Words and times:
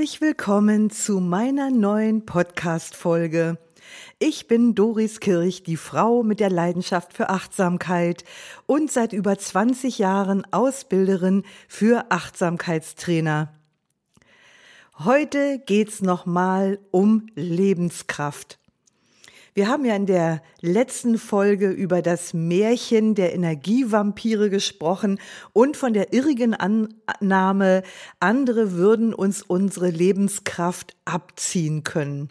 Herzlich 0.00 0.22
willkommen 0.22 0.88
zu 0.88 1.20
meiner 1.20 1.70
neuen 1.70 2.24
Podcast-Folge. 2.24 3.58
Ich 4.18 4.48
bin 4.48 4.74
Doris 4.74 5.20
Kirch, 5.20 5.62
die 5.62 5.76
Frau 5.76 6.22
mit 6.22 6.40
der 6.40 6.48
Leidenschaft 6.48 7.12
für 7.12 7.28
Achtsamkeit 7.28 8.24
und 8.64 8.90
seit 8.90 9.12
über 9.12 9.36
20 9.36 9.98
Jahren 9.98 10.50
Ausbilderin 10.54 11.42
für 11.68 12.06
Achtsamkeitstrainer. 12.10 13.52
Heute 15.00 15.58
geht's 15.58 16.00
nochmal 16.00 16.78
um 16.90 17.26
Lebenskraft. 17.34 18.58
Wir 19.52 19.68
haben 19.68 19.84
ja 19.84 19.96
in 19.96 20.06
der 20.06 20.42
letzten 20.60 21.18
Folge 21.18 21.70
über 21.70 22.02
das 22.02 22.34
Märchen 22.34 23.16
der 23.16 23.34
Energievampire 23.34 24.48
gesprochen 24.48 25.18
und 25.52 25.76
von 25.76 25.92
der 25.92 26.12
irrigen 26.12 26.54
Annahme, 26.54 27.82
andere 28.20 28.72
würden 28.72 29.12
uns 29.12 29.42
unsere 29.42 29.90
Lebenskraft 29.90 30.96
abziehen 31.04 31.82
können 31.82 32.28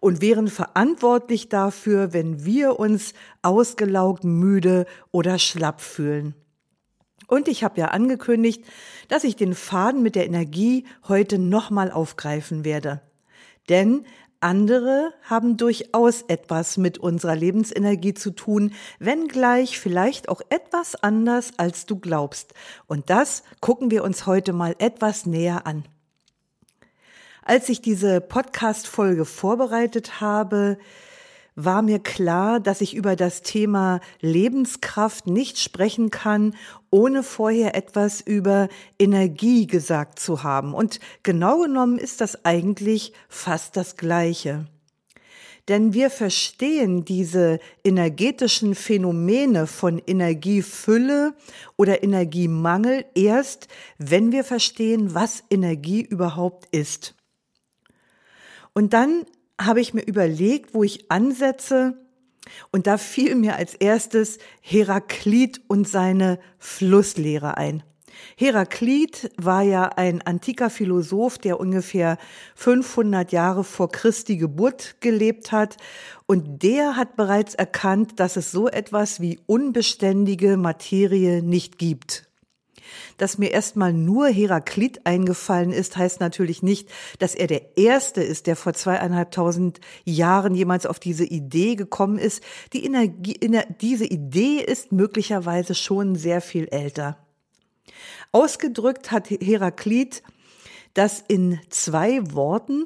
und 0.00 0.20
wären 0.20 0.48
verantwortlich 0.48 1.48
dafür, 1.48 2.12
wenn 2.12 2.44
wir 2.44 2.78
uns 2.78 3.14
ausgelaugt, 3.40 4.24
müde 4.24 4.84
oder 5.12 5.38
schlapp 5.38 5.80
fühlen. 5.80 6.34
Und 7.26 7.48
ich 7.48 7.64
habe 7.64 7.80
ja 7.80 7.86
angekündigt, 7.86 8.64
dass 9.08 9.24
ich 9.24 9.36
den 9.36 9.54
Faden 9.54 10.02
mit 10.02 10.14
der 10.14 10.26
Energie 10.26 10.84
heute 11.08 11.38
nochmal 11.38 11.90
aufgreifen 11.90 12.64
werde. 12.64 13.00
Denn 13.68 14.04
andere 14.40 15.12
haben 15.22 15.56
durchaus 15.56 16.22
etwas 16.22 16.76
mit 16.76 16.98
unserer 16.98 17.36
Lebensenergie 17.36 18.14
zu 18.14 18.30
tun, 18.30 18.72
wenngleich 18.98 19.78
vielleicht 19.78 20.28
auch 20.28 20.40
etwas 20.48 20.94
anders, 20.96 21.52
als 21.58 21.86
du 21.86 21.96
glaubst. 21.96 22.54
Und 22.86 23.10
das 23.10 23.42
gucken 23.60 23.90
wir 23.90 24.02
uns 24.02 24.26
heute 24.26 24.52
mal 24.52 24.74
etwas 24.78 25.26
näher 25.26 25.66
an. 25.66 25.84
Als 27.42 27.68
ich 27.68 27.80
diese 27.82 28.20
Podcast-Folge 28.20 29.24
vorbereitet 29.24 30.20
habe, 30.20 30.78
war 31.64 31.82
mir 31.82 31.98
klar, 31.98 32.60
dass 32.60 32.80
ich 32.80 32.94
über 32.94 33.16
das 33.16 33.42
Thema 33.42 34.00
Lebenskraft 34.20 35.26
nicht 35.26 35.58
sprechen 35.58 36.10
kann, 36.10 36.54
ohne 36.90 37.22
vorher 37.22 37.74
etwas 37.74 38.20
über 38.20 38.68
Energie 38.98 39.66
gesagt 39.66 40.18
zu 40.18 40.42
haben. 40.42 40.74
Und 40.74 41.00
genau 41.22 41.62
genommen 41.62 41.98
ist 41.98 42.20
das 42.20 42.44
eigentlich 42.44 43.12
fast 43.28 43.76
das 43.76 43.96
Gleiche. 43.96 44.66
Denn 45.68 45.94
wir 45.94 46.10
verstehen 46.10 47.04
diese 47.04 47.60
energetischen 47.84 48.74
Phänomene 48.74 49.66
von 49.68 49.98
Energiefülle 50.04 51.34
oder 51.76 52.02
Energiemangel 52.02 53.04
erst, 53.14 53.68
wenn 53.98 54.32
wir 54.32 54.42
verstehen, 54.42 55.14
was 55.14 55.44
Energie 55.48 56.02
überhaupt 56.02 56.66
ist. 56.74 57.14
Und 58.72 58.94
dann 58.94 59.26
habe 59.60 59.80
ich 59.80 59.94
mir 59.94 60.02
überlegt, 60.02 60.74
wo 60.74 60.82
ich 60.82 61.10
ansetze. 61.10 61.94
Und 62.72 62.86
da 62.86 62.96
fiel 62.96 63.34
mir 63.34 63.56
als 63.56 63.74
erstes 63.74 64.38
Heraklit 64.60 65.60
und 65.68 65.86
seine 65.86 66.38
Flusslehre 66.58 67.56
ein. 67.56 67.82
Heraklit 68.36 69.30
war 69.36 69.62
ja 69.62 69.84
ein 69.84 70.22
antiker 70.22 70.70
Philosoph, 70.70 71.38
der 71.38 71.60
ungefähr 71.60 72.18
500 72.54 73.32
Jahre 73.32 73.64
vor 73.64 73.90
Christi 73.90 74.36
Geburt 74.36 74.96
gelebt 75.00 75.52
hat. 75.52 75.76
Und 76.26 76.62
der 76.62 76.96
hat 76.96 77.16
bereits 77.16 77.54
erkannt, 77.54 78.20
dass 78.20 78.36
es 78.36 78.50
so 78.50 78.68
etwas 78.68 79.20
wie 79.20 79.38
unbeständige 79.46 80.56
Materie 80.56 81.42
nicht 81.42 81.78
gibt. 81.78 82.29
Dass 83.16 83.38
mir 83.38 83.50
erstmal 83.50 83.92
nur 83.92 84.28
Heraklit 84.28 85.06
eingefallen 85.06 85.72
ist, 85.72 85.96
heißt 85.96 86.20
natürlich 86.20 86.62
nicht, 86.62 86.88
dass 87.18 87.34
er 87.34 87.46
der 87.46 87.76
Erste 87.76 88.22
ist, 88.22 88.46
der 88.46 88.56
vor 88.56 88.72
zweieinhalbtausend 88.72 89.80
Jahren 90.04 90.54
jemals 90.54 90.86
auf 90.86 90.98
diese 90.98 91.24
Idee 91.24 91.76
gekommen 91.76 92.18
ist. 92.18 92.42
Die 92.72 92.84
Energie, 92.84 93.38
diese 93.80 94.06
Idee 94.06 94.58
ist 94.58 94.92
möglicherweise 94.92 95.74
schon 95.74 96.16
sehr 96.16 96.40
viel 96.40 96.68
älter. 96.68 97.18
Ausgedrückt 98.32 99.10
hat 99.10 99.30
Heraklit 99.30 100.22
das 100.94 101.22
in 101.26 101.60
zwei 101.68 102.20
Worten, 102.32 102.84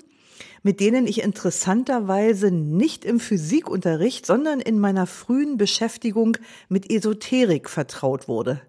mit 0.63 0.81
denen 0.81 1.07
ich 1.07 1.23
interessanterweise 1.23 2.51
nicht 2.51 3.05
im 3.05 3.21
Physikunterricht, 3.21 4.27
sondern 4.27 4.61
in 4.61 4.79
meiner 4.79 5.07
frühen 5.07 5.57
Beschäftigung 5.59 6.39
mit 6.69 6.91
Esoterik 6.91 7.69
vertraut 7.69 8.29
wurde. 8.29 8.63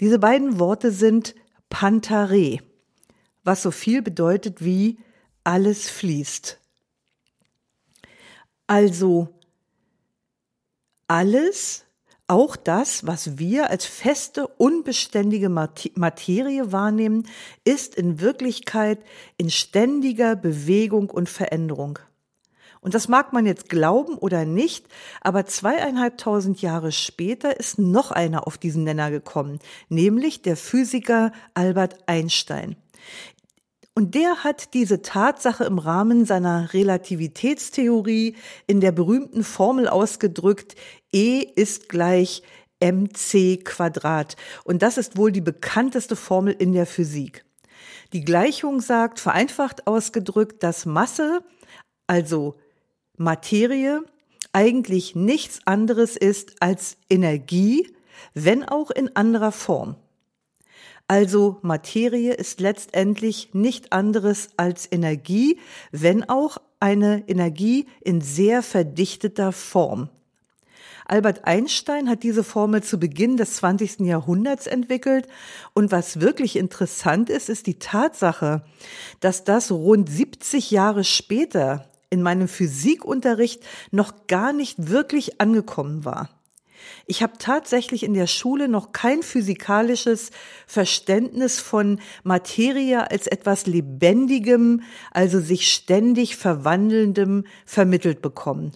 Diese 0.00 0.18
beiden 0.18 0.58
Worte 0.58 0.90
sind 0.90 1.34
Pantare, 1.68 2.58
was 3.44 3.62
so 3.62 3.70
viel 3.70 4.02
bedeutet 4.02 4.64
wie 4.64 4.98
alles 5.44 5.88
fließt. 5.90 6.58
Also 8.66 9.28
alles, 11.06 11.84
auch 12.28 12.56
das, 12.56 13.06
was 13.06 13.38
wir 13.38 13.68
als 13.68 13.84
feste, 13.84 14.46
unbeständige 14.46 15.48
Materie 15.48 16.72
wahrnehmen, 16.72 17.26
ist 17.64 17.96
in 17.96 18.20
Wirklichkeit 18.20 19.00
in 19.36 19.50
ständiger 19.50 20.36
Bewegung 20.36 21.10
und 21.10 21.28
Veränderung. 21.28 21.98
Und 22.80 22.94
das 22.94 23.08
mag 23.08 23.32
man 23.32 23.44
jetzt 23.44 23.68
glauben 23.68 24.14
oder 24.14 24.44
nicht, 24.44 24.86
aber 25.20 25.44
zweieinhalbtausend 25.44 26.62
Jahre 26.62 26.92
später 26.92 27.58
ist 27.60 27.78
noch 27.78 28.10
einer 28.10 28.46
auf 28.46 28.56
diesen 28.56 28.84
Nenner 28.84 29.10
gekommen, 29.10 29.58
nämlich 29.88 30.40
der 30.42 30.56
Physiker 30.56 31.32
Albert 31.52 31.98
Einstein. 32.06 32.76
Und 33.94 34.14
der 34.14 34.44
hat 34.44 34.72
diese 34.72 35.02
Tatsache 35.02 35.64
im 35.64 35.78
Rahmen 35.78 36.24
seiner 36.24 36.72
Relativitätstheorie 36.72 38.36
in 38.66 38.80
der 38.80 38.92
berühmten 38.92 39.44
Formel 39.44 39.88
ausgedrückt, 39.88 40.74
E 41.12 41.40
ist 41.40 41.88
gleich 41.88 42.42
mc 42.80 43.58
Quadrat. 43.64 44.36
Und 44.64 44.80
das 44.80 44.96
ist 44.96 45.18
wohl 45.18 45.32
die 45.32 45.42
bekannteste 45.42 46.16
Formel 46.16 46.54
in 46.58 46.72
der 46.72 46.86
Physik. 46.86 47.44
Die 48.12 48.24
Gleichung 48.24 48.80
sagt, 48.80 49.20
vereinfacht 49.20 49.86
ausgedrückt, 49.86 50.62
dass 50.62 50.86
Masse, 50.86 51.44
also 52.06 52.56
Materie 53.20 54.02
eigentlich 54.54 55.14
nichts 55.14 55.60
anderes 55.66 56.16
ist 56.16 56.54
als 56.60 56.96
Energie, 57.10 57.94
wenn 58.32 58.64
auch 58.64 58.90
in 58.90 59.14
anderer 59.14 59.52
Form. 59.52 59.96
Also 61.06 61.58
Materie 61.60 62.32
ist 62.32 62.60
letztendlich 62.60 63.50
nicht 63.52 63.92
anderes 63.92 64.48
als 64.56 64.90
Energie, 64.90 65.58
wenn 65.92 66.30
auch 66.30 66.56
eine 66.80 67.28
Energie 67.28 67.88
in 68.00 68.22
sehr 68.22 68.62
verdichteter 68.62 69.52
Form. 69.52 70.08
Albert 71.04 71.44
Einstein 71.44 72.08
hat 72.08 72.22
diese 72.22 72.42
Formel 72.42 72.82
zu 72.82 72.98
Beginn 72.98 73.36
des 73.36 73.56
20. 73.56 74.00
Jahrhunderts 74.00 74.66
entwickelt 74.66 75.26
und 75.74 75.92
was 75.92 76.22
wirklich 76.22 76.56
interessant 76.56 77.28
ist, 77.28 77.50
ist 77.50 77.66
die 77.66 77.78
Tatsache, 77.78 78.64
dass 79.18 79.44
das 79.44 79.70
rund 79.70 80.08
70 80.08 80.70
Jahre 80.70 81.04
später 81.04 81.89
in 82.10 82.22
meinem 82.22 82.48
Physikunterricht 82.48 83.62
noch 83.90 84.26
gar 84.26 84.52
nicht 84.52 84.90
wirklich 84.90 85.40
angekommen 85.40 86.04
war. 86.04 86.28
Ich 87.06 87.22
habe 87.22 87.34
tatsächlich 87.38 88.02
in 88.02 88.14
der 88.14 88.26
Schule 88.26 88.68
noch 88.68 88.92
kein 88.92 89.22
physikalisches 89.22 90.30
Verständnis 90.66 91.60
von 91.60 92.00
Materie 92.22 93.10
als 93.10 93.26
etwas 93.26 93.66
Lebendigem, 93.66 94.82
also 95.10 95.40
sich 95.40 95.72
ständig 95.72 96.36
verwandelndem 96.36 97.44
vermittelt 97.64 98.22
bekommen. 98.22 98.72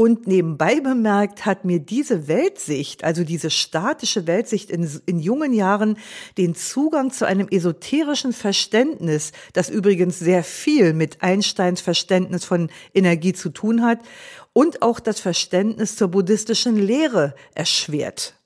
Und 0.00 0.26
nebenbei 0.26 0.80
bemerkt 0.80 1.44
hat 1.44 1.66
mir 1.66 1.78
diese 1.78 2.26
Weltsicht, 2.26 3.04
also 3.04 3.22
diese 3.22 3.50
statische 3.50 4.26
Weltsicht 4.26 4.70
in, 4.70 4.90
in 5.04 5.18
jungen 5.18 5.52
Jahren 5.52 5.98
den 6.38 6.54
Zugang 6.54 7.10
zu 7.10 7.26
einem 7.26 7.48
esoterischen 7.48 8.32
Verständnis, 8.32 9.32
das 9.52 9.68
übrigens 9.68 10.18
sehr 10.18 10.42
viel 10.42 10.94
mit 10.94 11.22
Einsteins 11.22 11.82
Verständnis 11.82 12.46
von 12.46 12.70
Energie 12.94 13.34
zu 13.34 13.50
tun 13.50 13.82
hat, 13.82 13.98
und 14.54 14.80
auch 14.80 15.00
das 15.00 15.20
Verständnis 15.20 15.96
zur 15.96 16.08
buddhistischen 16.08 16.76
Lehre 16.76 17.34
erschwert. 17.54 18.39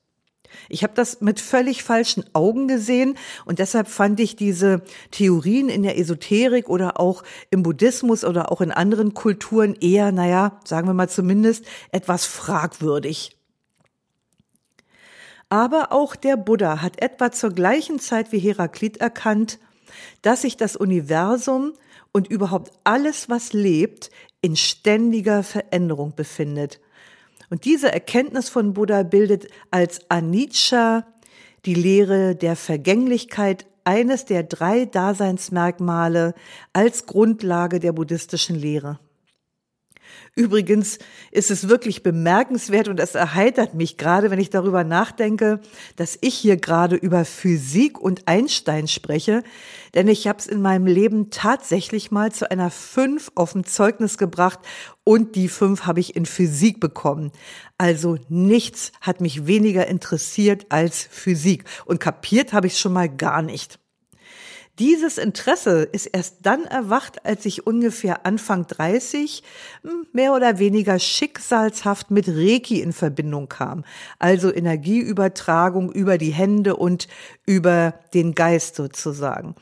Ich 0.69 0.83
habe 0.83 0.95
das 0.95 1.21
mit 1.21 1.41
völlig 1.41 1.83
falschen 1.83 2.25
Augen 2.33 2.69
gesehen 2.69 3.17
und 3.45 3.59
deshalb 3.59 3.89
fand 3.89 4.21
ich 4.21 4.37
diese 4.37 4.83
Theorien 5.11 5.69
in 5.69 5.83
der 5.83 5.99
Esoterik 5.99 6.69
oder 6.69 6.99
auch 7.01 7.23
im 7.51 7.63
Buddhismus 7.63 8.25
oder 8.25 8.51
auch 8.51 8.61
in 8.61 8.71
anderen 8.73 9.15
Kulturen 9.15 9.75
eher, 9.75 10.13
naja, 10.13 10.61
sagen 10.65 10.87
wir 10.87 10.95
mal 10.95 11.09
zumindest, 11.09 11.65
etwas 11.91 12.25
fragwürdig. 12.25 13.37
Aber 15.49 15.93
auch 15.93 16.17
der 16.17 16.37
Buddha 16.37 16.83
hat 16.83 17.01
etwa 17.01 17.31
zur 17.31 17.51
gleichen 17.51 18.01
Zeit 18.01 18.33
wie 18.33 18.39
Heraklit 18.39 18.97
erkannt, 18.97 19.59
dass 20.23 20.43
sich 20.43 20.57
das 20.57 20.75
Universum 20.75 21.75
und 22.13 22.29
überhaupt 22.29 22.73
alles, 22.85 23.29
was 23.29 23.53
lebt, 23.53 24.11
in 24.41 24.57
ständiger 24.57 25.43
Veränderung 25.43 26.15
befindet. 26.15 26.81
Und 27.51 27.65
diese 27.65 27.93
Erkenntnis 27.93 28.49
von 28.49 28.73
Buddha 28.73 29.03
bildet 29.03 29.49
als 29.71 30.01
Anicca 30.09 31.07
die 31.67 31.75
Lehre 31.75 32.35
der 32.35 32.57
Vergänglichkeit 32.57 33.67
eines 33.85 34.25
der 34.25 34.43
drei 34.43 34.87
Daseinsmerkmale 34.87 36.35
als 36.73 37.07
Grundlage 37.07 37.81
der 37.81 37.93
buddhistischen 37.93 38.57
Lehre. 38.57 38.99
Übrigens 40.37 40.99
ist 41.31 41.51
es 41.51 41.69
wirklich 41.69 42.03
bemerkenswert 42.03 42.89
und 42.89 42.99
es 42.99 43.15
erheitert 43.15 43.75
mich 43.75 43.97
gerade, 43.97 44.31
wenn 44.31 44.41
ich 44.41 44.51
darüber 44.51 44.83
nachdenke, 44.83 45.61
dass 45.97 46.19
ich 46.21 46.35
hier 46.35 46.57
gerade 46.57 46.97
über 46.97 47.25
Physik 47.25 48.01
und 48.01 48.27
Einstein 48.27 48.89
spreche, 48.89 49.45
denn 49.95 50.09
ich 50.09 50.27
habe 50.27 50.41
es 50.41 50.47
in 50.47 50.61
meinem 50.61 50.87
Leben 50.87 51.31
tatsächlich 51.31 52.11
mal 52.11 52.33
zu 52.33 52.51
einer 52.51 52.71
fünf 52.71 53.31
auf 53.37 53.53
dem 53.53 53.65
Zeugnis 53.65 54.19
gebracht 54.19 54.59
und 55.05 55.37
die 55.37 55.49
fünf 55.49 55.87
habe 55.87 56.01
ich 56.01 56.17
in 56.17 56.27
Physik 56.27 56.81
bekommen. 56.81 57.31
Also 57.79 58.19
nichts 58.29 58.91
hat 59.01 59.21
mich 59.21 59.47
weniger 59.47 59.87
interessiert 59.87 60.67
als 60.71 61.07
Physik 61.11 61.65
und 61.85 62.01
kapiert 62.01 62.53
habe 62.53 62.67
ich 62.67 62.79
schon 62.79 62.93
mal 62.93 63.09
gar 63.09 63.43
nicht. 63.43 63.79
Dieses 64.81 65.19
Interesse 65.19 65.85
ist 65.85 66.07
erst 66.07 66.39
dann 66.43 66.65
erwacht, 66.65 67.25
als 67.25 67.47
ich 67.47 67.65
ungefähr 67.65 68.27
Anfang 68.27 68.67
30 68.67 69.45
hm, 69.83 70.07
mehr 70.13 70.35
oder 70.35 70.59
weniger 70.59 70.99
schicksalshaft 70.99 72.11
mit 72.11 72.29
Reiki 72.29 72.81
in 72.81 72.93
Verbindung 72.93 73.49
kam. 73.49 73.85
Also 74.19 74.53
Energieübertragung 74.53 75.93
über 75.93 76.19
die 76.19 76.33
Hände 76.33 76.75
und 76.75 77.07
über 77.47 77.95
den 78.15 78.35
Geist 78.35 78.75
sozusagen. 78.75 79.55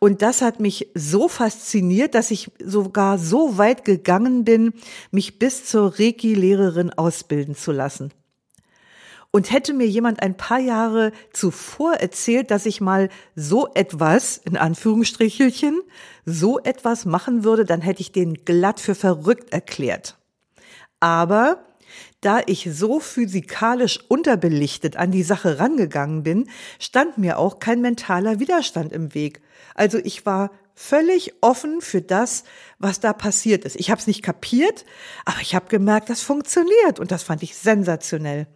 Und 0.00 0.20
das 0.20 0.42
hat 0.42 0.58
mich 0.58 0.90
so 0.94 1.28
fasziniert, 1.28 2.16
dass 2.16 2.32
ich 2.32 2.50
sogar 2.60 3.18
so 3.18 3.58
weit 3.58 3.84
gegangen 3.84 4.44
bin, 4.44 4.72
mich 5.12 5.38
bis 5.38 5.64
zur 5.64 5.96
Reiki-Lehrerin 5.96 6.90
ausbilden 6.90 7.54
zu 7.54 7.70
lassen. 7.70 8.10
Und 9.36 9.52
hätte 9.52 9.74
mir 9.74 9.86
jemand 9.86 10.22
ein 10.22 10.34
paar 10.34 10.60
Jahre 10.60 11.12
zuvor 11.30 11.96
erzählt, 11.96 12.50
dass 12.50 12.64
ich 12.64 12.80
mal 12.80 13.10
so 13.34 13.68
etwas, 13.74 14.38
in 14.38 14.56
Anführungsstrichelchen, 14.56 15.82
so 16.24 16.58
etwas 16.60 17.04
machen 17.04 17.44
würde, 17.44 17.66
dann 17.66 17.82
hätte 17.82 18.00
ich 18.00 18.12
den 18.12 18.46
glatt 18.46 18.80
für 18.80 18.94
verrückt 18.94 19.52
erklärt. 19.52 20.16
Aber 21.00 21.66
da 22.22 22.40
ich 22.46 22.66
so 22.72 22.98
physikalisch 22.98 24.00
unterbelichtet 24.08 24.96
an 24.96 25.10
die 25.10 25.22
Sache 25.22 25.58
rangegangen 25.58 26.22
bin, 26.22 26.48
stand 26.78 27.18
mir 27.18 27.38
auch 27.38 27.58
kein 27.58 27.82
mentaler 27.82 28.40
Widerstand 28.40 28.90
im 28.90 29.12
Weg. 29.12 29.42
Also 29.74 29.98
ich 29.98 30.24
war 30.24 30.50
völlig 30.74 31.34
offen 31.42 31.82
für 31.82 32.00
das, 32.00 32.44
was 32.78 33.00
da 33.00 33.12
passiert 33.12 33.66
ist. 33.66 33.76
Ich 33.76 33.90
habe 33.90 34.00
es 34.00 34.06
nicht 34.06 34.22
kapiert, 34.22 34.86
aber 35.26 35.42
ich 35.42 35.54
habe 35.54 35.66
gemerkt, 35.68 36.08
das 36.08 36.22
funktioniert 36.22 36.98
und 36.98 37.10
das 37.10 37.22
fand 37.22 37.42
ich 37.42 37.54
sensationell. 37.54 38.46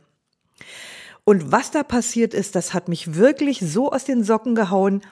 Und 1.25 1.53
was 1.53 1.71
da 1.71 1.83
passiert 1.83 2.35
ist, 2.35 2.55
das 2.55 2.75
hat 2.75 2.89
mich 2.89 3.15
wirklich 3.15 3.61
so 3.61 3.93
aus 3.93 4.05
den 4.05 4.25
Socken 4.25 4.55
gehauen, 4.55 5.03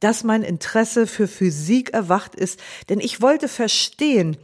dass 0.00 0.24
mein 0.24 0.42
Interesse 0.42 1.06
für 1.06 1.28
Physik 1.28 1.94
erwacht 1.94 2.34
ist, 2.34 2.60
denn 2.88 3.00
ich 3.00 3.22
wollte 3.22 3.48
verstehen, 3.48 4.36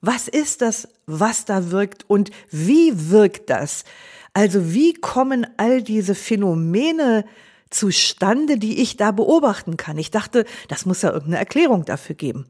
was 0.00 0.28
ist 0.28 0.62
das, 0.62 0.88
was 1.06 1.44
da 1.44 1.70
wirkt 1.70 2.08
und 2.08 2.30
wie 2.50 3.10
wirkt 3.10 3.50
das? 3.50 3.84
Also 4.32 4.72
wie 4.72 4.94
kommen 4.94 5.46
all 5.56 5.82
diese 5.82 6.14
Phänomene 6.14 7.24
zustande, 7.70 8.58
die 8.58 8.80
ich 8.80 8.96
da 8.96 9.10
beobachten 9.10 9.76
kann? 9.76 9.98
Ich 9.98 10.12
dachte, 10.12 10.44
das 10.68 10.86
muss 10.86 11.02
ja 11.02 11.10
irgendeine 11.10 11.38
Erklärung 11.38 11.84
dafür 11.84 12.14
geben. 12.14 12.46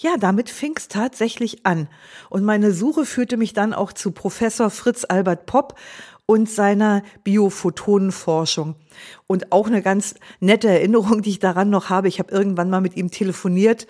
Ja, 0.00 0.16
damit 0.16 0.50
fing 0.50 0.74
es 0.76 0.88
tatsächlich 0.88 1.64
an. 1.64 1.88
Und 2.30 2.44
meine 2.44 2.72
Suche 2.72 3.04
führte 3.04 3.36
mich 3.36 3.52
dann 3.52 3.74
auch 3.74 3.92
zu 3.92 4.10
Professor 4.10 4.70
Fritz 4.70 5.04
Albert 5.08 5.46
Popp 5.46 5.78
und 6.30 6.50
seiner 6.50 7.02
Biophotonenforschung. 7.24 8.74
Und 9.26 9.50
auch 9.50 9.66
eine 9.66 9.80
ganz 9.80 10.14
nette 10.40 10.68
Erinnerung, 10.68 11.22
die 11.22 11.30
ich 11.30 11.38
daran 11.38 11.70
noch 11.70 11.88
habe. 11.88 12.08
Ich 12.08 12.18
habe 12.18 12.30
irgendwann 12.30 12.68
mal 12.68 12.82
mit 12.82 12.96
ihm 12.96 13.10
telefoniert 13.10 13.86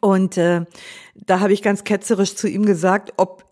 und 0.00 0.36
äh, 0.36 0.64
da 1.14 1.40
habe 1.40 1.52
ich 1.52 1.62
ganz 1.62 1.84
ketzerisch 1.84 2.34
zu 2.34 2.48
ihm 2.48 2.64
gesagt, 2.64 3.14
ob 3.18 3.44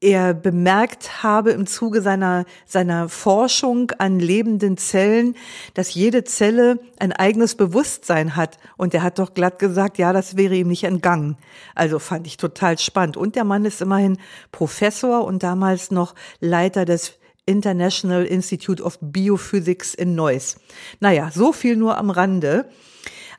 er 0.00 0.32
bemerkt 0.32 1.24
habe 1.24 1.50
im 1.50 1.66
Zuge 1.66 2.02
seiner, 2.02 2.44
seiner 2.66 3.08
Forschung 3.08 3.90
an 3.98 4.20
lebenden 4.20 4.76
Zellen, 4.76 5.34
dass 5.74 5.94
jede 5.94 6.22
Zelle 6.22 6.78
ein 7.00 7.12
eigenes 7.12 7.56
Bewusstsein 7.56 8.36
hat. 8.36 8.58
Und 8.76 8.94
er 8.94 9.02
hat 9.02 9.18
doch 9.18 9.34
glatt 9.34 9.58
gesagt, 9.58 9.98
ja, 9.98 10.12
das 10.12 10.36
wäre 10.36 10.54
ihm 10.54 10.68
nicht 10.68 10.84
entgangen. 10.84 11.36
Also 11.74 11.98
fand 11.98 12.26
ich 12.28 12.36
total 12.36 12.78
spannend. 12.78 13.16
Und 13.16 13.34
der 13.34 13.44
Mann 13.44 13.64
ist 13.64 13.80
immerhin 13.80 14.18
Professor 14.52 15.24
und 15.24 15.42
damals 15.42 15.90
noch 15.90 16.14
Leiter 16.38 16.84
des 16.84 17.14
International 17.44 18.24
Institute 18.24 18.82
of 18.82 18.98
Biophysics 19.00 19.94
in 19.94 20.14
Neuss. 20.14 20.58
Naja, 21.00 21.30
so 21.32 21.52
viel 21.52 21.76
nur 21.76 21.96
am 21.96 22.10
Rande. 22.10 22.68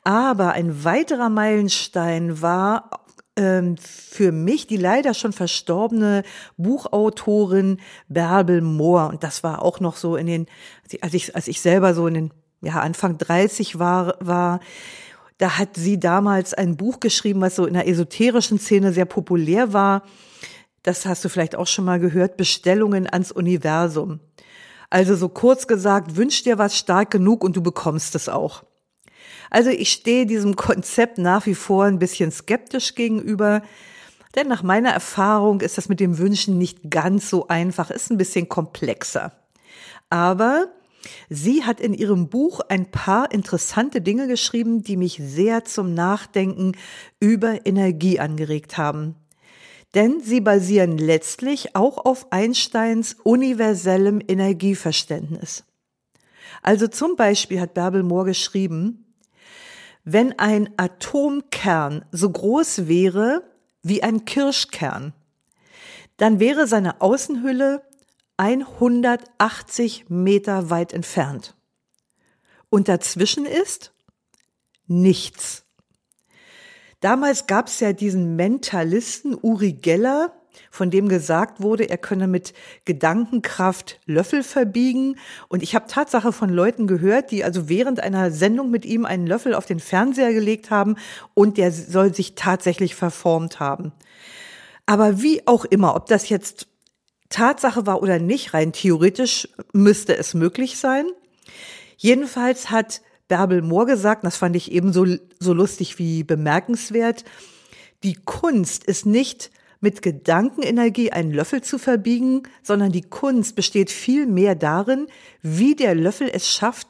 Aber 0.03 0.53
ein 0.53 0.83
weiterer 0.83 1.29
Meilenstein 1.29 2.41
war 2.41 3.05
ähm, 3.39 3.77
für 3.77 4.31
mich 4.33 4.67
die 4.67 4.77
leider 4.77 5.13
schon 5.13 5.31
verstorbene 5.31 6.23
Buchautorin 6.57 7.79
Bärbel 8.09 8.61
Mohr. 8.61 9.07
Und 9.07 9.23
das 9.23 9.43
war 9.43 9.61
auch 9.61 9.79
noch 9.79 9.95
so 9.95 10.17
in 10.17 10.27
den, 10.27 10.45
als 11.01 11.13
ich, 11.13 11.35
als 11.35 11.47
ich 11.47 11.61
selber 11.61 11.93
so 11.93 12.05
in 12.05 12.13
den, 12.13 12.33
ja, 12.61 12.81
Anfang 12.81 13.17
30 13.17 13.79
war, 13.79 14.15
war, 14.19 14.59
da 15.37 15.57
hat 15.57 15.77
sie 15.77 15.99
damals 15.99 16.53
ein 16.53 16.75
Buch 16.75 16.99
geschrieben, 16.99 17.39
was 17.39 17.55
so 17.55 17.65
in 17.65 17.73
der 17.73 17.87
esoterischen 17.87 18.59
Szene 18.59 18.91
sehr 18.91 19.05
populär 19.05 19.71
war. 19.71 20.03
Das 20.83 21.05
hast 21.05 21.23
du 21.23 21.29
vielleicht 21.29 21.55
auch 21.55 21.67
schon 21.67 21.85
mal 21.85 21.99
gehört, 21.99 22.35
Bestellungen 22.35 23.07
ans 23.09 23.31
Universum. 23.31 24.19
Also 24.89 25.15
so 25.15 25.29
kurz 25.29 25.65
gesagt, 25.65 26.17
wünsch 26.17 26.43
dir 26.43 26.57
was 26.57 26.77
stark 26.77 27.11
genug 27.11 27.43
und 27.45 27.55
du 27.55 27.61
bekommst 27.61 28.15
es 28.15 28.27
auch. 28.27 28.63
Also 29.49 29.69
ich 29.69 29.91
stehe 29.91 30.25
diesem 30.25 30.55
Konzept 30.55 31.17
nach 31.17 31.45
wie 31.45 31.55
vor 31.55 31.85
ein 31.85 31.99
bisschen 31.99 32.31
skeptisch 32.31 32.95
gegenüber, 32.95 33.61
denn 34.35 34.47
nach 34.47 34.61
meiner 34.61 34.91
Erfahrung 34.91 35.61
ist 35.61 35.77
das 35.77 35.89
mit 35.89 35.99
dem 35.99 36.17
Wünschen 36.17 36.57
nicht 36.57 36.91
ganz 36.91 37.29
so 37.29 37.47
einfach, 37.47 37.89
ist 37.89 38.11
ein 38.11 38.17
bisschen 38.17 38.47
komplexer. 38.47 39.31
Aber 40.09 40.67
sie 41.29 41.63
hat 41.63 41.79
in 41.79 41.93
ihrem 41.93 42.29
Buch 42.29 42.59
ein 42.69 42.91
paar 42.91 43.31
interessante 43.31 44.01
Dinge 44.01 44.27
geschrieben, 44.27 44.83
die 44.83 44.97
mich 44.97 45.19
sehr 45.23 45.65
zum 45.65 45.93
Nachdenken 45.93 46.73
über 47.19 47.65
Energie 47.65 48.19
angeregt 48.19 48.77
haben. 48.77 49.15
Denn 49.95 50.21
sie 50.21 50.41
basieren 50.41 50.99
letztlich 50.99 51.75
auch 51.75 51.97
auf 51.97 52.31
Einsteins 52.31 53.15
universellem 53.23 54.21
Energieverständnis. 54.27 55.63
Also 56.61 56.87
zum 56.87 57.15
Beispiel 57.15 57.59
hat 57.59 57.73
Bärbel 57.73 58.03
Mohr 58.03 58.25
geschrieben, 58.25 59.08
wenn 60.13 60.37
ein 60.39 60.69
Atomkern 60.77 62.05
so 62.11 62.29
groß 62.29 62.87
wäre 62.87 63.43
wie 63.83 64.01
ein 64.03 64.25
Kirschkern, 64.25 65.13
dann 66.17 66.39
wäre 66.39 66.67
seine 66.67 67.01
Außenhülle 67.01 67.83
180 68.37 70.09
Meter 70.09 70.69
weit 70.69 70.93
entfernt. 70.93 71.55
Und 72.69 72.87
dazwischen 72.87 73.45
ist 73.45 73.93
nichts. 74.87 75.65
Damals 76.99 77.47
gab 77.47 77.67
es 77.67 77.79
ja 77.79 77.93
diesen 77.93 78.35
Mentalisten 78.35 79.37
Uri 79.39 79.73
Geller, 79.73 80.33
von 80.71 80.91
dem 80.91 81.09
gesagt 81.09 81.61
wurde, 81.61 81.89
er 81.89 81.97
könne 81.97 82.27
mit 82.27 82.53
Gedankenkraft 82.85 83.99
Löffel 84.05 84.43
verbiegen. 84.43 85.17
Und 85.47 85.63
ich 85.63 85.75
habe 85.75 85.87
Tatsache 85.87 86.31
von 86.31 86.49
Leuten 86.49 86.87
gehört, 86.87 87.31
die 87.31 87.43
also 87.43 87.69
während 87.69 87.99
einer 87.99 88.31
Sendung 88.31 88.71
mit 88.71 88.85
ihm 88.85 89.05
einen 89.05 89.27
Löffel 89.27 89.53
auf 89.53 89.65
den 89.65 89.79
Fernseher 89.79 90.33
gelegt 90.33 90.71
haben 90.71 90.95
und 91.33 91.57
der 91.57 91.71
soll 91.71 92.13
sich 92.13 92.35
tatsächlich 92.35 92.95
verformt 92.95 93.59
haben. 93.59 93.91
Aber 94.85 95.21
wie 95.21 95.45
auch 95.47 95.65
immer, 95.65 95.95
ob 95.95 96.07
das 96.07 96.29
jetzt 96.29 96.67
Tatsache 97.29 97.85
war 97.85 98.01
oder 98.01 98.19
nicht, 98.19 98.53
rein 98.53 98.73
theoretisch 98.73 99.47
müsste 99.71 100.17
es 100.17 100.33
möglich 100.33 100.77
sein. 100.77 101.05
Jedenfalls 101.97 102.71
hat 102.71 103.01
Bärbel 103.27 103.61
Mohr 103.61 103.85
gesagt, 103.85 104.23
das 104.23 104.37
fand 104.37 104.55
ich 104.55 104.71
ebenso 104.71 105.05
so 105.39 105.53
lustig 105.53 105.99
wie 105.99 106.23
bemerkenswert, 106.23 107.23
die 108.03 108.15
Kunst 108.15 108.83
ist 108.83 109.05
nicht 109.05 109.51
mit 109.81 110.01
Gedankenenergie 110.01 111.11
einen 111.11 111.31
Löffel 111.31 111.61
zu 111.61 111.77
verbiegen, 111.77 112.43
sondern 112.63 112.91
die 112.91 113.01
Kunst 113.01 113.55
besteht 113.55 113.91
vielmehr 113.91 114.55
darin, 114.55 115.07
wie 115.41 115.75
der 115.75 115.95
Löffel 115.95 116.29
es 116.31 116.49
schafft, 116.49 116.87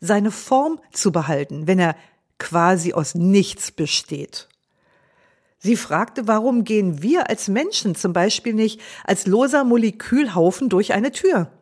seine 0.00 0.30
Form 0.30 0.80
zu 0.92 1.12
behalten, 1.12 1.66
wenn 1.66 1.78
er 1.78 1.96
quasi 2.38 2.94
aus 2.94 3.14
nichts 3.14 3.70
besteht. 3.70 4.48
Sie 5.58 5.76
fragte, 5.76 6.26
warum 6.26 6.64
gehen 6.64 7.02
wir 7.02 7.28
als 7.28 7.48
Menschen 7.48 7.94
zum 7.94 8.14
Beispiel 8.14 8.54
nicht 8.54 8.80
als 9.04 9.26
loser 9.26 9.62
Molekülhaufen 9.62 10.70
durch 10.70 10.94
eine 10.94 11.12
Tür? 11.12 11.52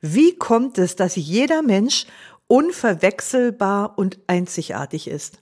Wie 0.00 0.36
kommt 0.36 0.78
es, 0.78 0.96
dass 0.96 1.14
jeder 1.14 1.62
Mensch 1.62 2.06
unverwechselbar 2.48 3.96
und 3.96 4.18
einzigartig 4.26 5.06
ist? 5.06 5.38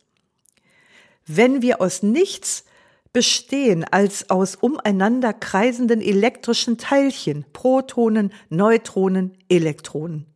Wenn 1.27 1.63
wir 1.63 1.81
aus 1.81 2.03
nichts 2.03 2.65
bestehen 3.19 3.83
als 3.83 4.31
aus 4.31 4.55
umeinander 4.55 5.33
kreisenden 5.33 6.01
elektrischen 6.01 6.79
Teilchen, 6.79 7.45
Protonen, 7.53 8.33
Neutronen, 8.49 9.37
Elektronen. 9.49 10.27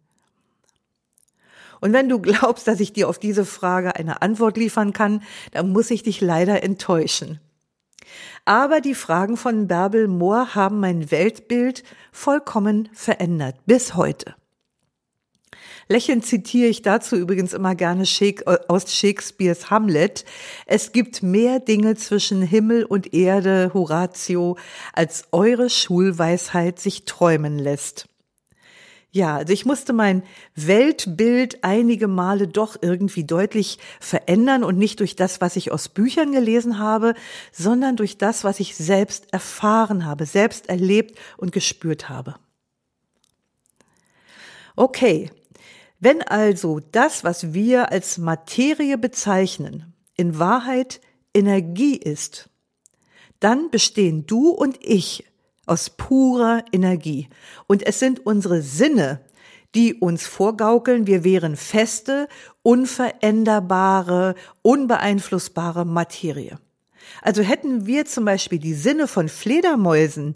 Und 1.81 1.93
wenn 1.93 2.09
du 2.09 2.19
glaubst, 2.19 2.67
dass 2.67 2.81
ich 2.81 2.93
dir 2.93 3.09
auf 3.09 3.21
diese 3.21 3.45
Frage 3.45 3.95
eine 3.95 4.21
Antwort 4.21 4.57
liefern 4.57 4.93
kann, 4.93 5.23
dann 5.53 5.71
muss 5.71 5.93
ich 5.93 6.03
dich 6.03 6.21
leider 6.21 6.65
enttäuschen. 6.65 7.39
Aber 8.45 8.81
die 8.81 8.97
Fragen 8.97 9.37
von 9.37 9.69
Bärbel 9.69 10.09
Mohr 10.09 10.57
haben 10.57 10.81
mein 10.81 11.13
Weltbild 11.13 11.85
vollkommen 12.11 12.89
verändert, 12.93 13.55
bis 13.65 13.95
heute. 13.95 14.35
Lächelnd 15.93 16.25
zitiere 16.25 16.69
ich 16.69 16.81
dazu 16.81 17.17
übrigens 17.17 17.53
immer 17.53 17.75
gerne 17.75 18.05
aus 18.69 18.95
Shakespeares 18.95 19.69
Hamlet. 19.69 20.25
Es 20.65 20.93
gibt 20.93 21.23
mehr 21.23 21.61
Dinge 21.61 21.97
zwischen 21.97 22.41
Himmel 22.41 22.85
und 22.85 23.13
Erde, 23.13 23.73
Horatio, 23.75 24.57
als 24.95 25.25
eure 25.33 25.69
Schulweisheit 25.69 26.81
sich 26.81 27.05
träumen 27.05 27.59
lässt. 27.59 28.09
Ja, 29.11 29.37
also 29.37 29.53
ich 29.53 29.67
musste 29.67 29.93
mein 29.93 30.23
Weltbild 30.55 31.63
einige 31.63 32.09
Male 32.09 32.49
doch 32.49 32.79
irgendwie 32.81 33.25
deutlich 33.25 33.79
verändern 34.01 34.65
und 34.65 34.79
nicht 34.79 35.01
durch 35.01 35.15
das, 35.15 35.43
was 35.43 35.57
ich 35.57 35.71
aus 35.73 35.91
Büchern 35.91 36.33
gelesen 36.33 36.79
habe, 36.79 37.13
sondern 37.53 37.97
durch 37.97 38.17
das, 38.17 38.45
was 38.45 38.61
ich 38.61 38.75
selbst 38.75 39.31
erfahren 39.31 40.07
habe, 40.07 40.25
selbst 40.25 40.71
erlebt 40.71 41.19
und 41.37 41.53
gespürt 41.53 42.09
habe. 42.09 42.37
Okay, 44.75 45.31
wenn 46.03 46.21
also 46.21 46.81
das, 46.91 47.23
was 47.23 47.55
wir 47.55 47.93
als 47.93 48.19
Materie 48.19 48.99
bezeichnen, 48.99 49.95
in 50.17 50.37
Wahrheit 50.37 51.01
Energie 51.33 51.97
ist, 51.97 52.51
dann 53.39 53.71
bestehen 53.71 54.27
du 54.27 54.49
und 54.49 54.79
ich 54.81 55.25
aus 55.65 55.91
purer 55.91 56.65
Energie. 56.73 57.29
Und 57.69 57.87
es 57.87 58.01
sind 58.01 58.27
unsere 58.27 58.63
Sinne, 58.63 59.21
die 59.77 59.95
uns 59.95 60.27
vorgaukeln, 60.27 61.07
wir 61.07 61.23
wären 61.23 61.55
feste, 61.55 62.27
unveränderbare, 62.63 64.35
unbeeinflussbare 64.63 65.85
Materie. 65.85 66.59
Also 67.21 67.43
hätten 67.43 67.87
wir 67.87 68.07
zum 68.07 68.25
Beispiel 68.25 68.59
die 68.59 68.75
Sinne 68.75 69.07
von 69.07 69.29
Fledermäusen, 69.29 70.35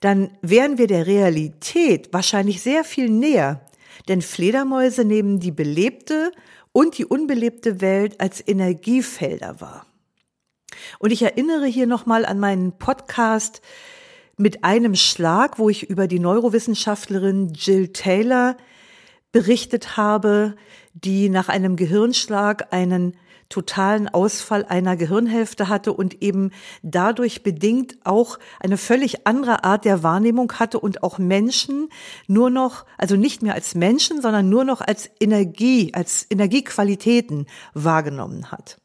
dann 0.00 0.30
wären 0.40 0.78
wir 0.78 0.86
der 0.86 1.06
Realität 1.06 2.14
wahrscheinlich 2.14 2.62
sehr 2.62 2.82
viel 2.82 3.10
näher. 3.10 3.60
Denn 4.08 4.22
Fledermäuse 4.22 5.04
nehmen 5.04 5.40
die 5.40 5.52
belebte 5.52 6.32
und 6.72 6.98
die 6.98 7.04
unbelebte 7.04 7.80
Welt 7.80 8.20
als 8.20 8.46
Energiefelder 8.46 9.60
wahr. 9.60 9.86
Und 10.98 11.10
ich 11.10 11.22
erinnere 11.22 11.66
hier 11.66 11.86
nochmal 11.86 12.24
an 12.24 12.38
meinen 12.38 12.78
Podcast 12.78 13.60
mit 14.36 14.64
einem 14.64 14.94
Schlag, 14.94 15.58
wo 15.58 15.68
ich 15.68 15.88
über 15.88 16.06
die 16.06 16.18
Neurowissenschaftlerin 16.18 17.52
Jill 17.54 17.88
Taylor 17.88 18.56
berichtet 19.30 19.96
habe, 19.96 20.56
die 20.94 21.28
nach 21.28 21.48
einem 21.48 21.76
Gehirnschlag 21.76 22.72
einen 22.72 23.16
totalen 23.52 24.08
Ausfall 24.08 24.64
einer 24.64 24.96
Gehirnhälfte 24.96 25.68
hatte 25.68 25.92
und 25.92 26.22
eben 26.22 26.52
dadurch 26.82 27.42
bedingt 27.42 27.98
auch 28.02 28.38
eine 28.60 28.78
völlig 28.78 29.26
andere 29.26 29.64
Art 29.64 29.84
der 29.84 30.02
Wahrnehmung 30.02 30.50
hatte 30.54 30.80
und 30.80 31.02
auch 31.02 31.18
Menschen 31.18 31.90
nur 32.26 32.48
noch, 32.48 32.86
also 32.96 33.16
nicht 33.16 33.42
mehr 33.42 33.52
als 33.54 33.74
Menschen, 33.74 34.22
sondern 34.22 34.48
nur 34.48 34.64
noch 34.64 34.80
als 34.80 35.10
Energie, 35.20 35.92
als 35.94 36.26
Energiequalitäten 36.30 37.44
wahrgenommen 37.74 38.50
hat. 38.50 38.78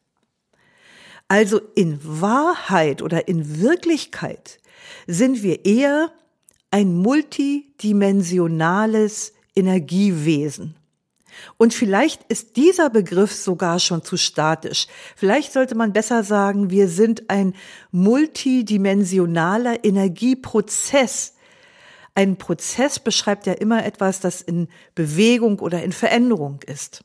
Also 1.30 1.62
in 1.76 2.00
Wahrheit 2.04 3.02
oder 3.02 3.28
in 3.28 3.62
Wirklichkeit 3.62 4.60
sind 5.08 5.44
wir 5.44 5.66
eher 5.66 6.12
ein 6.72 6.94
multidimensionales 6.94 9.34
Energiewesen. 9.56 10.76
Und 11.57 11.74
vielleicht 11.74 12.24
ist 12.29 12.55
dieser 12.55 12.89
Begriff 12.89 13.34
sogar 13.34 13.79
schon 13.79 14.03
zu 14.03 14.17
statisch. 14.17 14.88
Vielleicht 15.15 15.53
sollte 15.53 15.75
man 15.75 15.93
besser 15.93 16.24
sagen, 16.24 16.69
wir 16.69 16.88
sind 16.88 17.29
ein 17.29 17.53
multidimensionaler 17.91 19.84
Energieprozess. 19.84 21.36
Ein 22.15 22.38
Prozess 22.38 23.00
beschreibt 23.00 23.46
ja 23.46 23.53
immer 23.53 23.86
etwas, 23.86 24.19
das 24.19 24.41
in 24.41 24.67
Bewegung 24.96 25.60
oder 25.60 25.84
in 25.84 25.91
Veränderung 25.91 26.60
ist. 26.65 27.03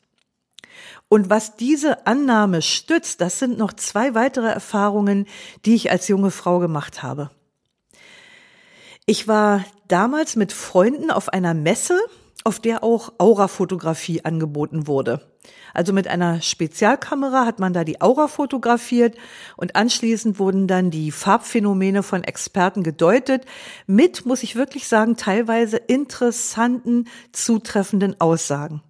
Und 1.09 1.29
was 1.29 1.57
diese 1.57 2.07
Annahme 2.07 2.63
stützt, 2.63 3.21
das 3.21 3.39
sind 3.39 3.59
noch 3.59 3.75
zwei 3.75 4.15
weitere 4.15 4.49
Erfahrungen, 4.49 5.27
die 5.67 5.75
ich 5.75 5.91
als 5.91 6.09
junge 6.09 6.31
Frau 6.31 6.59
gemacht 6.59 7.03
habe. 7.03 7.31
Ich 9.05 9.29
war 9.29 9.65
damals 9.89 10.37
mit 10.37 10.53
Freunden 10.53 11.11
auf 11.11 11.29
einer 11.29 11.53
Messe, 11.53 12.01
auf 12.45 12.61
der 12.61 12.85
auch 12.85 13.13
Aurafotografie 13.19 14.25
angeboten 14.25 14.87
wurde. 14.87 15.21
Also 15.75 15.93
mit 15.93 16.07
einer 16.07 16.41
Spezialkamera 16.41 17.47
hat 17.47 17.59
man 17.59 17.73
da 17.73 17.85
die 17.85 18.01
Aura 18.01 18.29
fotografiert 18.29 19.17
und 19.57 19.75
anschließend 19.75 20.39
wurden 20.39 20.67
dann 20.67 20.91
die 20.91 21.11
Farbphänomene 21.11 22.03
von 22.03 22.25
Experten 22.25 22.83
gedeutet 22.83 23.45
mit, 23.87 24.27
muss 24.27 24.43
ich 24.43 24.55
wirklich 24.55 24.87
sagen, 24.87 25.17
teilweise 25.17 25.79
interessanten, 25.79 27.09
zutreffenden 27.33 28.21
Aussagen. 28.21 28.83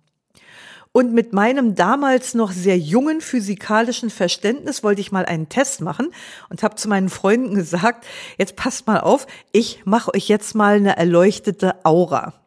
Und 0.94 1.14
mit 1.14 1.32
meinem 1.32 1.74
damals 1.74 2.34
noch 2.34 2.52
sehr 2.52 2.76
jungen 2.76 3.22
physikalischen 3.22 4.10
Verständnis 4.10 4.82
wollte 4.82 5.00
ich 5.00 5.10
mal 5.10 5.24
einen 5.24 5.48
Test 5.48 5.80
machen 5.80 6.08
und 6.50 6.62
habe 6.62 6.74
zu 6.74 6.86
meinen 6.86 7.08
Freunden 7.08 7.54
gesagt, 7.54 8.06
jetzt 8.36 8.56
passt 8.56 8.86
mal 8.86 9.00
auf, 9.00 9.26
ich 9.52 9.80
mache 9.86 10.12
euch 10.14 10.28
jetzt 10.28 10.54
mal 10.54 10.76
eine 10.76 10.96
erleuchtete 10.98 11.82
Aura. 11.86 12.41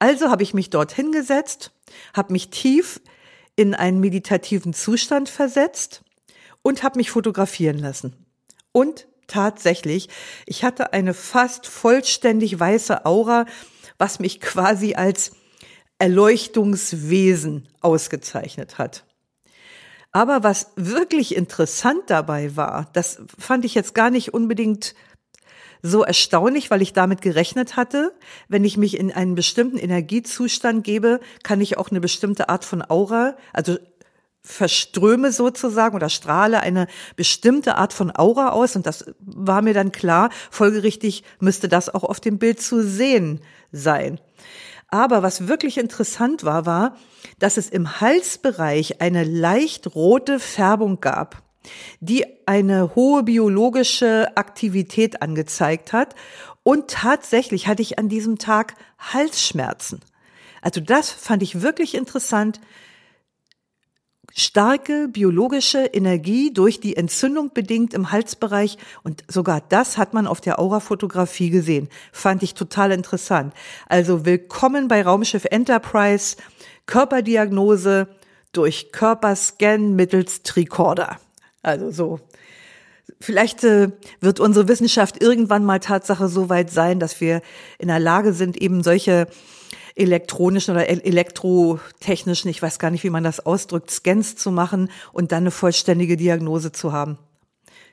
Also 0.00 0.30
habe 0.30 0.42
ich 0.42 0.54
mich 0.54 0.70
dort 0.70 0.92
hingesetzt, 0.92 1.72
habe 2.14 2.32
mich 2.32 2.50
tief 2.50 3.00
in 3.54 3.74
einen 3.74 4.00
meditativen 4.00 4.72
Zustand 4.72 5.28
versetzt 5.28 6.02
und 6.62 6.82
habe 6.82 6.98
mich 6.98 7.10
fotografieren 7.10 7.78
lassen. 7.78 8.16
Und 8.72 9.06
tatsächlich, 9.26 10.08
ich 10.46 10.64
hatte 10.64 10.94
eine 10.94 11.14
fast 11.14 11.66
vollständig 11.66 12.58
weiße 12.58 13.04
Aura, 13.04 13.44
was 13.98 14.18
mich 14.18 14.40
quasi 14.40 14.94
als 14.94 15.32
Erleuchtungswesen 15.98 17.68
ausgezeichnet 17.82 18.78
hat. 18.78 19.04
Aber 20.12 20.42
was 20.42 20.72
wirklich 20.76 21.36
interessant 21.36 22.04
dabei 22.08 22.56
war, 22.56 22.88
das 22.94 23.20
fand 23.38 23.66
ich 23.66 23.74
jetzt 23.74 23.94
gar 23.94 24.10
nicht 24.10 24.32
unbedingt 24.32 24.94
so 25.82 26.02
erstaunlich, 26.02 26.70
weil 26.70 26.82
ich 26.82 26.92
damit 26.92 27.22
gerechnet 27.22 27.76
hatte, 27.76 28.12
wenn 28.48 28.64
ich 28.64 28.76
mich 28.76 28.98
in 28.98 29.12
einen 29.12 29.34
bestimmten 29.34 29.78
Energiezustand 29.78 30.84
gebe, 30.84 31.20
kann 31.42 31.60
ich 31.60 31.78
auch 31.78 31.90
eine 31.90 32.00
bestimmte 32.00 32.48
Art 32.48 32.64
von 32.64 32.82
Aura, 32.88 33.36
also 33.52 33.78
verströme 34.42 35.32
sozusagen 35.32 35.94
oder 35.94 36.08
strahle 36.08 36.60
eine 36.60 36.86
bestimmte 37.16 37.76
Art 37.76 37.92
von 37.92 38.14
Aura 38.14 38.50
aus. 38.50 38.74
Und 38.76 38.86
das 38.86 39.04
war 39.20 39.62
mir 39.62 39.74
dann 39.74 39.92
klar, 39.92 40.30
folgerichtig 40.50 41.24
müsste 41.40 41.68
das 41.68 41.92
auch 41.92 42.04
auf 42.04 42.20
dem 42.20 42.38
Bild 42.38 42.60
zu 42.60 42.82
sehen 42.82 43.40
sein. 43.70 44.18
Aber 44.88 45.22
was 45.22 45.46
wirklich 45.46 45.78
interessant 45.78 46.44
war, 46.44 46.66
war, 46.66 46.96
dass 47.38 47.56
es 47.56 47.68
im 47.68 48.00
Halsbereich 48.00 49.00
eine 49.00 49.24
leicht 49.24 49.94
rote 49.94 50.40
Färbung 50.40 51.00
gab, 51.00 51.42
die 52.00 52.24
eine 52.46 52.94
hohe 52.94 53.22
biologische 53.22 54.36
Aktivität 54.36 55.22
angezeigt 55.22 55.92
hat. 55.92 56.14
Und 56.62 56.88
tatsächlich 56.88 57.68
hatte 57.68 57.82
ich 57.82 57.98
an 57.98 58.08
diesem 58.08 58.38
Tag 58.38 58.74
Halsschmerzen. 58.98 60.00
Also 60.62 60.80
das 60.80 61.10
fand 61.10 61.42
ich 61.42 61.62
wirklich 61.62 61.94
interessant, 61.94 62.60
starke 64.32 65.08
biologische 65.08 65.78
Energie 65.78 66.52
durch 66.52 66.80
die 66.80 66.96
Entzündung 66.96 67.52
bedingt 67.52 67.94
im 67.94 68.12
Halsbereich 68.12 68.78
und 69.02 69.24
sogar 69.28 69.60
das 69.68 69.98
hat 69.98 70.14
man 70.14 70.26
auf 70.26 70.40
der 70.40 70.60
Aura-Fotografie 70.60 71.50
gesehen. 71.50 71.88
Fand 72.12 72.42
ich 72.42 72.54
total 72.54 72.92
interessant. 72.92 73.54
Also 73.88 74.24
willkommen 74.24 74.88
bei 74.88 75.02
Raumschiff 75.02 75.46
Enterprise, 75.46 76.36
Körperdiagnose 76.86 78.08
durch 78.52 78.92
Körperscan 78.92 79.94
mittels 79.94 80.42
Tricorder. 80.42 81.18
Also 81.62 81.90
so 81.90 82.20
vielleicht 83.20 83.64
äh, 83.64 83.90
wird 84.20 84.40
unsere 84.40 84.68
Wissenschaft 84.68 85.22
irgendwann 85.22 85.64
mal 85.64 85.80
Tatsache 85.80 86.28
so 86.28 86.48
weit 86.48 86.70
sein, 86.70 87.00
dass 87.00 87.20
wir 87.20 87.42
in 87.78 87.88
der 87.88 87.98
Lage 87.98 88.32
sind, 88.32 88.56
eben 88.56 88.82
solche 88.82 89.26
elektronischen 89.96 90.74
oder 90.74 90.88
elektrotechnischen, 90.88 92.50
ich 92.50 92.62
weiß 92.62 92.78
gar 92.78 92.90
nicht, 92.90 93.04
wie 93.04 93.10
man 93.10 93.24
das 93.24 93.44
ausdrückt, 93.44 93.90
Scans 93.90 94.36
zu 94.36 94.50
machen 94.50 94.90
und 95.12 95.32
dann 95.32 95.44
eine 95.44 95.50
vollständige 95.50 96.16
Diagnose 96.16 96.72
zu 96.72 96.92
haben. 96.92 97.18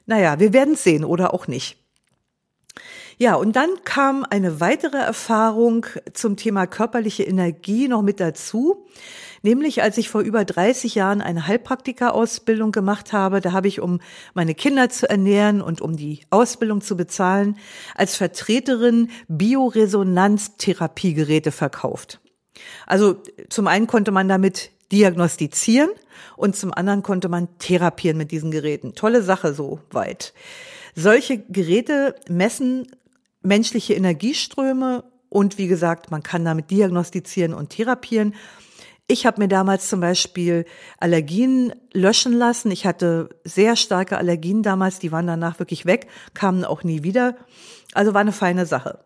Naja, 0.05 0.39
wir 0.39 0.53
werden 0.53 0.75
sehen 0.75 1.03
oder 1.03 1.33
auch 1.33 1.47
nicht. 1.47 1.77
Ja, 3.19 3.33
und 3.33 3.55
dann 3.55 3.71
kam 3.83 4.27
eine 4.29 4.59
weitere 4.59 4.97
Erfahrung 4.97 5.87
zum 6.13 6.37
Thema 6.37 6.67
körperliche 6.67 7.23
Energie 7.23 7.87
noch 7.87 8.03
mit 8.03 8.19
dazu. 8.19 8.85
Nämlich 9.41 9.81
als 9.81 9.97
ich 9.97 10.09
vor 10.09 10.21
über 10.21 10.45
30 10.45 10.93
Jahren 10.93 11.21
eine 11.21 11.47
Heilpraktika-Ausbildung 11.47 12.71
gemacht 12.71 13.13
habe, 13.13 13.41
da 13.41 13.53
habe 13.53 13.67
ich, 13.67 13.81
um 13.81 14.01
meine 14.35 14.53
Kinder 14.53 14.89
zu 14.89 15.09
ernähren 15.09 15.61
und 15.61 15.81
um 15.81 15.97
die 15.97 16.19
Ausbildung 16.29 16.81
zu 16.81 16.95
bezahlen, 16.95 17.57
als 17.95 18.15
Vertreterin 18.15 19.09
Bioresonanztherapiegeräte 19.27 21.51
verkauft. 21.51 22.19
Also 22.85 23.15
zum 23.49 23.65
einen 23.67 23.87
konnte 23.87 24.11
man 24.11 24.27
damit 24.27 24.69
diagnostizieren 24.91 25.89
und 26.35 26.55
zum 26.55 26.71
anderen 26.73 27.01
konnte 27.01 27.29
man 27.29 27.47
therapieren 27.57 28.17
mit 28.17 28.29
diesen 28.31 28.51
Geräten. 28.51 28.93
Tolle 28.93 29.23
Sache 29.23 29.55
so 29.55 29.79
weit. 29.91 30.35
Solche 30.95 31.37
Geräte 31.37 32.15
messen 32.27 32.87
menschliche 33.47 33.93
Energieströme 33.93 35.03
und 35.29 35.57
wie 35.57 35.67
gesagt, 35.67 36.11
man 36.11 36.23
kann 36.23 36.45
damit 36.45 36.69
diagnostizieren 36.69 37.53
und 37.53 37.69
therapieren. 37.69 38.35
Ich 39.07 39.25
habe 39.25 39.41
mir 39.41 39.47
damals 39.47 39.87
zum 39.87 40.01
Beispiel 40.01 40.65
Allergien 40.99 41.73
löschen 41.93 42.33
lassen. 42.33 42.71
Ich 42.71 42.85
hatte 42.85 43.29
sehr 43.45 43.77
starke 43.77 44.17
Allergien 44.17 44.63
damals, 44.63 44.99
die 44.99 45.13
waren 45.13 45.27
danach 45.27 45.59
wirklich 45.59 45.85
weg, 45.85 46.07
kamen 46.33 46.65
auch 46.65 46.83
nie 46.83 47.03
wieder. 47.03 47.37
Also 47.93 48.13
war 48.13 48.21
eine 48.21 48.33
feine 48.33 48.65
Sache. 48.65 48.99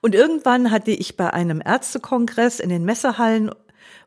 Und 0.00 0.14
irgendwann 0.14 0.70
hatte 0.70 0.90
ich 0.90 1.16
bei 1.18 1.30
einem 1.30 1.60
Ärztekongress 1.62 2.60
in 2.60 2.70
den 2.70 2.84
Messehallen 2.84 3.50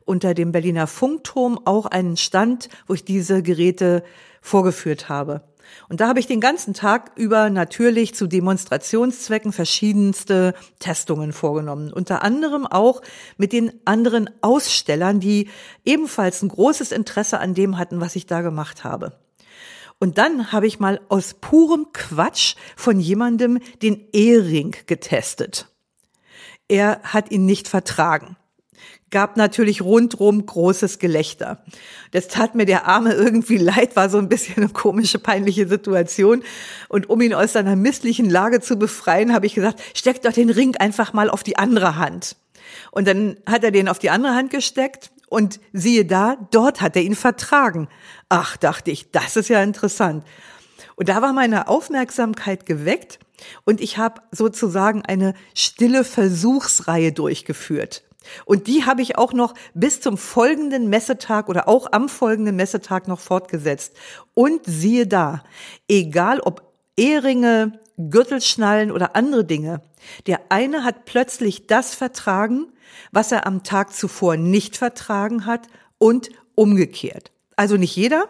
unter 0.04 0.34
dem 0.34 0.50
Berliner 0.50 0.88
Funkturm 0.88 1.60
auch 1.64 1.86
einen 1.86 2.16
Stand, 2.16 2.68
wo 2.88 2.94
ich 2.94 3.04
diese 3.04 3.42
Geräte 3.42 4.02
vorgeführt 4.40 5.08
habe. 5.08 5.44
Und 5.88 6.00
da 6.00 6.08
habe 6.08 6.20
ich 6.20 6.26
den 6.26 6.40
ganzen 6.40 6.74
Tag 6.74 7.12
über 7.16 7.50
natürlich 7.50 8.14
zu 8.14 8.26
Demonstrationszwecken 8.26 9.52
verschiedenste 9.52 10.54
Testungen 10.78 11.32
vorgenommen. 11.32 11.92
Unter 11.92 12.22
anderem 12.22 12.66
auch 12.66 13.02
mit 13.36 13.52
den 13.52 13.72
anderen 13.84 14.30
Ausstellern, 14.40 15.20
die 15.20 15.48
ebenfalls 15.84 16.42
ein 16.42 16.48
großes 16.48 16.92
Interesse 16.92 17.38
an 17.40 17.54
dem 17.54 17.78
hatten, 17.78 18.00
was 18.00 18.16
ich 18.16 18.26
da 18.26 18.40
gemacht 18.40 18.84
habe. 18.84 19.18
Und 19.98 20.18
dann 20.18 20.50
habe 20.50 20.66
ich 20.66 20.80
mal 20.80 21.00
aus 21.08 21.34
purem 21.34 21.86
Quatsch 21.92 22.56
von 22.76 22.98
jemandem 22.98 23.60
den 23.82 24.08
Ehering 24.12 24.74
getestet. 24.86 25.68
Er 26.68 27.00
hat 27.02 27.30
ihn 27.30 27.44
nicht 27.44 27.68
vertragen 27.68 28.36
gab 29.12 29.36
natürlich 29.36 29.82
rundrum 29.82 30.44
großes 30.44 30.98
Gelächter. 30.98 31.62
Das 32.10 32.26
tat 32.26 32.56
mir 32.56 32.66
der 32.66 32.88
Arme 32.88 33.12
irgendwie 33.14 33.58
leid, 33.58 33.94
war 33.94 34.10
so 34.10 34.18
ein 34.18 34.28
bisschen 34.28 34.56
eine 34.56 34.68
komische, 34.68 35.20
peinliche 35.20 35.68
Situation. 35.68 36.42
Und 36.88 37.08
um 37.08 37.20
ihn 37.20 37.34
aus 37.34 37.52
seiner 37.52 37.76
misslichen 37.76 38.28
Lage 38.28 38.60
zu 38.60 38.76
befreien, 38.76 39.32
habe 39.32 39.46
ich 39.46 39.54
gesagt, 39.54 39.80
steck 39.94 40.22
doch 40.22 40.32
den 40.32 40.50
Ring 40.50 40.76
einfach 40.76 41.12
mal 41.12 41.30
auf 41.30 41.44
die 41.44 41.56
andere 41.56 41.96
Hand. 41.96 42.34
Und 42.90 43.06
dann 43.06 43.36
hat 43.46 43.62
er 43.62 43.70
den 43.70 43.88
auf 43.88 44.00
die 44.00 44.10
andere 44.10 44.34
Hand 44.34 44.50
gesteckt 44.50 45.12
und 45.28 45.60
siehe 45.72 46.04
da, 46.04 46.36
dort 46.50 46.80
hat 46.80 46.96
er 46.96 47.02
ihn 47.02 47.14
vertragen. 47.14 47.88
Ach, 48.28 48.56
dachte 48.56 48.90
ich, 48.90 49.10
das 49.12 49.36
ist 49.36 49.48
ja 49.48 49.62
interessant. 49.62 50.24
Und 50.96 51.08
da 51.08 51.22
war 51.22 51.32
meine 51.32 51.68
Aufmerksamkeit 51.68 52.66
geweckt 52.66 53.18
und 53.64 53.80
ich 53.80 53.98
habe 53.98 54.20
sozusagen 54.30 55.04
eine 55.04 55.34
stille 55.54 56.04
Versuchsreihe 56.04 57.12
durchgeführt. 57.12 58.04
Und 58.44 58.66
die 58.66 58.84
habe 58.84 59.02
ich 59.02 59.18
auch 59.18 59.32
noch 59.32 59.54
bis 59.74 60.00
zum 60.00 60.16
folgenden 60.16 60.88
Messetag 60.88 61.48
oder 61.48 61.68
auch 61.68 61.88
am 61.92 62.08
folgenden 62.08 62.56
Messetag 62.56 63.08
noch 63.08 63.20
fortgesetzt. 63.20 63.94
Und 64.34 64.62
siehe 64.64 65.06
da, 65.06 65.42
egal 65.88 66.40
ob 66.40 66.62
Ehringe, 66.96 67.80
Gürtelschnallen 67.98 68.90
oder 68.90 69.16
andere 69.16 69.44
Dinge, 69.44 69.82
der 70.26 70.40
eine 70.48 70.84
hat 70.84 71.04
plötzlich 71.04 71.66
das 71.66 71.94
vertragen, 71.94 72.72
was 73.10 73.32
er 73.32 73.46
am 73.46 73.62
Tag 73.62 73.94
zuvor 73.94 74.36
nicht 74.36 74.76
vertragen 74.76 75.46
hat 75.46 75.68
und 75.98 76.30
umgekehrt. 76.54 77.30
Also 77.56 77.76
nicht 77.76 77.94
jeder, 77.96 78.28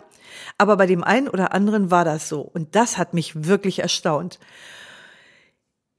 aber 0.59 0.77
bei 0.77 0.87
dem 0.87 1.05
einen 1.05 1.29
oder 1.29 1.53
anderen 1.53 1.91
war 1.91 2.05
das 2.05 2.29
so. 2.29 2.41
Und 2.41 2.75
das 2.75 2.99
hat 2.99 3.15
mich 3.15 3.47
wirklich 3.47 3.79
erstaunt. 3.81 4.39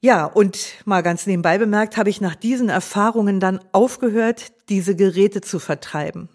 Ja, 0.03 0.25
und 0.25 0.59
mal 0.83 1.01
ganz 1.01 1.27
nebenbei 1.27 1.57
bemerkt, 1.57 1.95
habe 1.95 2.09
ich 2.09 2.19
nach 2.19 2.35
diesen 2.35 2.67
Erfahrungen 2.67 3.39
dann 3.39 3.61
aufgehört, 3.71 4.51
diese 4.67 4.97
Geräte 4.97 5.39
zu 5.39 5.59
vertreiben. 5.59 6.27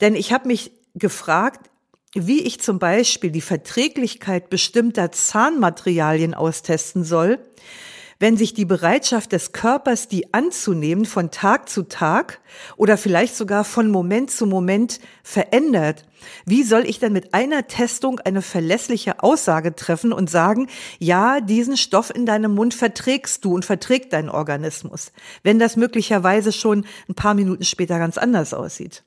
Denn 0.00 0.14
ich 0.14 0.32
habe 0.32 0.48
mich 0.48 0.72
gefragt, 0.94 1.68
wie 2.14 2.40
ich 2.40 2.62
zum 2.62 2.78
Beispiel 2.78 3.30
die 3.30 3.42
Verträglichkeit 3.42 4.48
bestimmter 4.48 5.12
Zahnmaterialien 5.12 6.32
austesten 6.32 7.04
soll, 7.04 7.40
wenn 8.18 8.36
sich 8.36 8.54
die 8.54 8.64
Bereitschaft 8.64 9.32
des 9.32 9.52
Körpers, 9.52 10.08
die 10.08 10.32
anzunehmen, 10.32 11.04
von 11.04 11.30
Tag 11.30 11.68
zu 11.68 11.82
Tag 11.82 12.40
oder 12.76 12.96
vielleicht 12.96 13.36
sogar 13.36 13.64
von 13.64 13.90
Moment 13.90 14.30
zu 14.30 14.46
Moment 14.46 15.00
verändert, 15.22 16.04
wie 16.44 16.62
soll 16.62 16.86
ich 16.86 16.98
denn 16.98 17.12
mit 17.12 17.34
einer 17.34 17.66
Testung 17.66 18.20
eine 18.20 18.42
verlässliche 18.42 19.22
Aussage 19.22 19.74
treffen 19.74 20.12
und 20.12 20.30
sagen, 20.30 20.68
ja, 20.98 21.40
diesen 21.40 21.76
Stoff 21.76 22.14
in 22.14 22.26
deinem 22.26 22.54
Mund 22.54 22.74
verträgst 22.74 23.44
du 23.44 23.54
und 23.54 23.64
verträgt 23.64 24.12
dein 24.12 24.28
Organismus, 24.28 25.12
wenn 25.42 25.58
das 25.58 25.76
möglicherweise 25.76 26.52
schon 26.52 26.86
ein 27.08 27.14
paar 27.14 27.34
Minuten 27.34 27.64
später 27.64 27.98
ganz 27.98 28.18
anders 28.18 28.54
aussieht? 28.54 29.04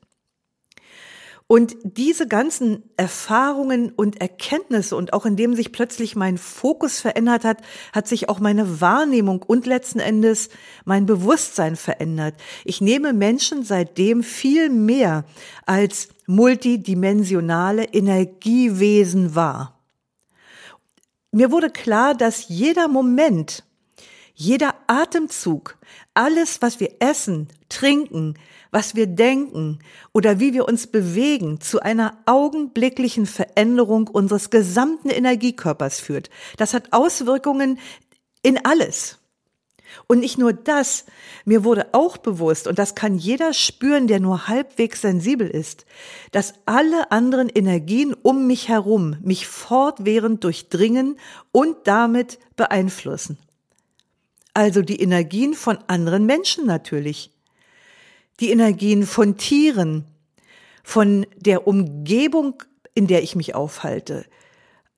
Und 1.51 1.77
diese 1.81 2.27
ganzen 2.27 2.83
Erfahrungen 2.95 3.91
und 3.95 4.21
Erkenntnisse 4.21 4.95
und 4.95 5.13
auch 5.13 5.25
indem 5.25 5.55
sich 5.55 5.71
plötzlich 5.71 6.15
mein 6.15 6.38
Fokus 6.38 6.99
verändert 6.99 7.43
hat, 7.43 7.63
hat 7.91 8.07
sich 8.07 8.29
auch 8.29 8.39
meine 8.39 8.81
Wahrnehmung 8.81 9.41
und 9.41 9.65
letzten 9.65 9.99
Endes 9.99 10.49
mein 10.85 11.07
Bewusstsein 11.07 11.75
verändert. 11.75 12.35
Ich 12.65 12.81
nehme 12.81 13.13
Menschen 13.13 13.63
seitdem 13.63 14.21
viel 14.21 14.69
mehr 14.69 15.25
als 15.65 16.09
multidimensionale 16.27 17.85
Energiewesen 17.85 19.33
wahr. 19.33 19.79
Mir 21.31 21.49
wurde 21.49 21.71
klar, 21.71 22.13
dass 22.13 22.47
jeder 22.47 22.88
Moment, 22.88 23.63
jeder 24.35 24.75
Atemzug, 24.85 25.79
alles, 26.13 26.62
was 26.62 26.79
wir 26.79 26.91
essen, 26.99 27.47
trinken, 27.69 28.35
was 28.71 28.95
wir 28.95 29.08
denken 29.08 29.79
oder 30.13 30.39
wie 30.39 30.53
wir 30.53 30.67
uns 30.67 30.88
bewegen, 30.88 31.60
zu 31.62 31.82
einer 31.82 32.17
augenblicklichen 32.25 33.25
Veränderung 33.25 34.08
unseres 34.08 34.49
gesamten 34.49 35.10
Energiekörpers 35.10 35.99
führt. 35.99 36.29
Das 36.58 36.73
hat 36.73 36.93
Auswirkungen 36.93 37.79
in 38.41 38.63
alles. 38.65 39.19
Und 40.08 40.19
nicht 40.19 40.38
nur 40.38 40.53
das, 40.53 41.05
mir 41.45 41.63
wurde 41.63 41.93
auch 41.93 42.17
bewusst, 42.17 42.67
und 42.67 42.79
das 42.79 42.95
kann 42.95 43.17
jeder 43.17 43.53
spüren, 43.53 44.08
der 44.08 44.19
nur 44.19 44.47
halbwegs 44.47 45.01
sensibel 45.01 45.47
ist, 45.47 45.86
dass 46.32 46.53
alle 46.65 47.12
anderen 47.12 47.49
Energien 47.49 48.13
um 48.13 48.47
mich 48.47 48.69
herum 48.69 49.17
mich 49.21 49.47
fortwährend 49.47 50.43
durchdringen 50.43 51.17
und 51.51 51.75
damit 51.86 52.39
beeinflussen. 52.55 53.38
Also 54.53 54.82
die 54.82 55.01
Energien 55.01 55.53
von 55.53 55.77
anderen 55.88 56.25
Menschen 56.25 56.65
natürlich 56.65 57.32
die 58.39 58.52
Energien 58.52 59.06
von 59.06 59.38
Tieren, 59.38 60.06
von 60.84 61.25
der 61.36 61.67
Umgebung, 61.67 62.63
in 62.93 63.08
der 63.08 63.23
ich 63.23 63.36
mich 63.36 63.56
aufhalte, 63.56 64.25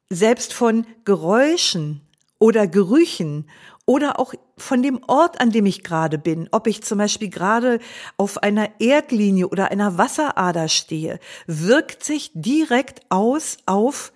selbst 0.10 0.54
von 0.54 0.86
Geräuschen 1.06 2.02
oder 2.40 2.68
Gerüchen 2.68 3.50
oder 3.86 4.20
auch 4.20 4.34
von 4.58 4.84
dem 4.84 5.02
Ort, 5.08 5.42
an 5.42 5.52
dem 5.52 5.66
ich 5.66 5.84
gerade 5.84 6.18
bin, 6.18 6.48
ob 6.52 6.68
ich 6.68 6.84
zum 6.84 6.98
Beispiel 6.98 7.30
gerade 7.30 7.80
auf 8.18 8.42
einer 8.44 8.70
Erdlinie 8.80 9.48
oder 9.48 9.72
einer 9.72 9.98
Wasserader 9.98 10.68
stehe, 10.68 11.20
wirkt 11.48 12.04
sich 12.04 12.32
direkt 12.34 13.02
aus 13.10 13.58
auf 13.66 14.14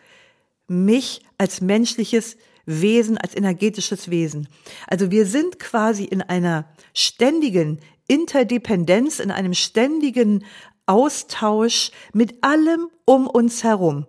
mich 0.67 1.21
als 1.37 1.61
menschliches 1.61 2.37
Wesen, 2.65 3.17
als 3.17 3.35
energetisches 3.35 4.09
Wesen. 4.09 4.47
Also 4.87 5.11
wir 5.11 5.25
sind 5.25 5.59
quasi 5.59 6.03
in 6.03 6.21
einer 6.21 6.65
ständigen 6.93 7.79
Interdependenz, 8.07 9.19
in 9.19 9.31
einem 9.31 9.53
ständigen 9.53 10.45
Austausch 10.85 11.91
mit 12.13 12.43
allem 12.43 12.89
um 13.05 13.27
uns 13.27 13.63
herum. 13.63 14.05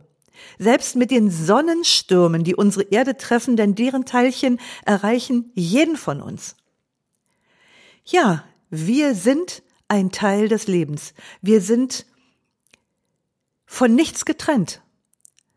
Selbst 0.58 0.96
mit 0.96 1.10
den 1.10 1.30
Sonnenstürmen, 1.30 2.44
die 2.44 2.54
unsere 2.54 2.84
Erde 2.84 3.16
treffen, 3.16 3.56
denn 3.56 3.74
deren 3.74 4.04
Teilchen 4.04 4.60
erreichen 4.84 5.50
jeden 5.54 5.96
von 5.96 6.20
uns. 6.20 6.56
Ja, 8.04 8.44
wir 8.70 9.14
sind 9.14 9.62
ein 9.88 10.10
Teil 10.10 10.48
des 10.48 10.66
Lebens. 10.66 11.14
Wir 11.40 11.60
sind 11.60 12.06
von 13.64 13.94
nichts 13.94 14.24
getrennt, 14.24 14.82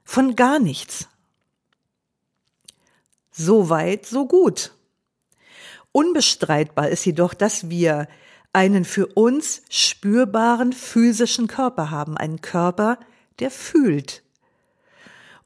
von 0.04 0.36
gar 0.36 0.60
nichts. 0.60 1.08
So 3.32 3.70
weit, 3.70 4.06
so 4.06 4.28
gut. 4.28 4.74
Unbestreitbar 5.92 6.90
ist 6.90 7.06
jedoch, 7.06 7.34
dass 7.34 7.70
wir 7.70 8.08
einen 8.54 8.86
für 8.86 9.08
uns 9.08 9.62
spürbaren 9.70 10.74
physischen 10.74 11.48
Körper 11.48 11.92
haben, 11.92 12.18
einen 12.18 12.42
Körper, 12.42 13.00
der 13.40 13.52
fühlt. 13.52 14.24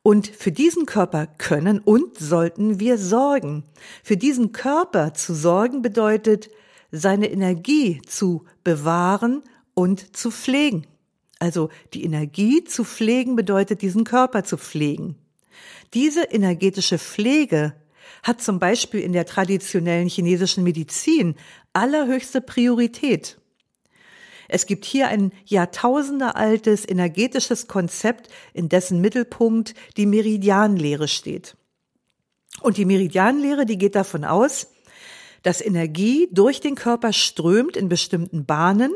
Und 0.02 0.28
für 0.28 0.52
diesen 0.52 0.86
Körper 0.86 1.28
können 1.28 1.80
und 1.80 2.18
sollten 2.18 2.80
wir 2.80 2.98
sorgen. 2.98 3.64
Für 4.04 4.18
diesen 4.18 4.52
Körper 4.52 5.14
zu 5.14 5.34
sorgen 5.34 5.82
bedeutet, 5.82 6.50
seine 6.92 7.32
Energie 7.32 8.02
zu 8.06 8.46
bewahren 8.64 9.44
und 9.74 10.16
zu 10.16 10.30
pflegen. 10.30 10.86
Also 11.40 11.70
die 11.94 12.04
Energie 12.04 12.64
zu 12.64 12.84
pflegen 12.84 13.36
bedeutet, 13.36 13.82
diesen 13.82 14.04
Körper 14.04 14.44
zu 14.44 14.58
pflegen. 14.58 15.16
Diese 15.94 16.24
energetische 16.24 17.00
Pflege 17.00 17.74
hat 18.24 18.42
zum 18.42 18.60
Beispiel 18.60 19.02
in 19.02 19.14
der 19.14 19.26
traditionellen 19.26 20.08
chinesischen 20.08 20.64
Medizin 20.64 21.36
allerhöchste 21.74 22.42
Priorität. 22.42 23.38
Es 24.48 24.66
gibt 24.66 24.86
hier 24.86 25.08
ein 25.08 25.32
jahrtausendealtes 25.46 26.88
energetisches 26.88 27.68
Konzept, 27.68 28.30
in 28.54 28.70
dessen 28.70 29.02
Mittelpunkt 29.02 29.74
die 29.98 30.06
Meridianlehre 30.06 31.08
steht. 31.08 31.56
Und 32.62 32.78
die 32.78 32.86
Meridianlehre, 32.86 33.66
die 33.66 33.78
geht 33.78 33.96
davon 33.96 34.26
aus, 34.26 34.68
dass 35.42 35.60
Energie 35.60 36.30
durch 36.32 36.62
den 36.62 36.76
Körper 36.76 37.14
strömt 37.14 37.76
in 37.76 37.90
bestimmten 37.90 38.46
Bahnen 38.46 38.94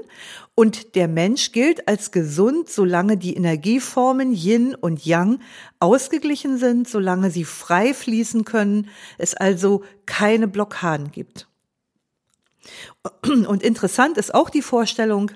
und 0.55 0.95
der 0.95 1.07
Mensch 1.07 1.51
gilt 1.51 1.87
als 1.87 2.11
gesund, 2.11 2.69
solange 2.69 3.17
die 3.17 3.35
Energieformen 3.35 4.33
Yin 4.33 4.73
und 4.73 5.05
Yang 5.05 5.39
ausgeglichen 5.79 6.57
sind, 6.57 6.87
solange 6.87 7.31
sie 7.31 7.43
frei 7.43 7.93
fließen 7.93 8.45
können, 8.45 8.89
es 9.17 9.33
also 9.33 9.83
keine 10.05 10.47
Blockaden 10.47 11.11
gibt. 11.11 11.46
Und 13.21 13.63
interessant 13.63 14.17
ist 14.17 14.33
auch 14.33 14.49
die 14.49 14.61
Vorstellung, 14.61 15.31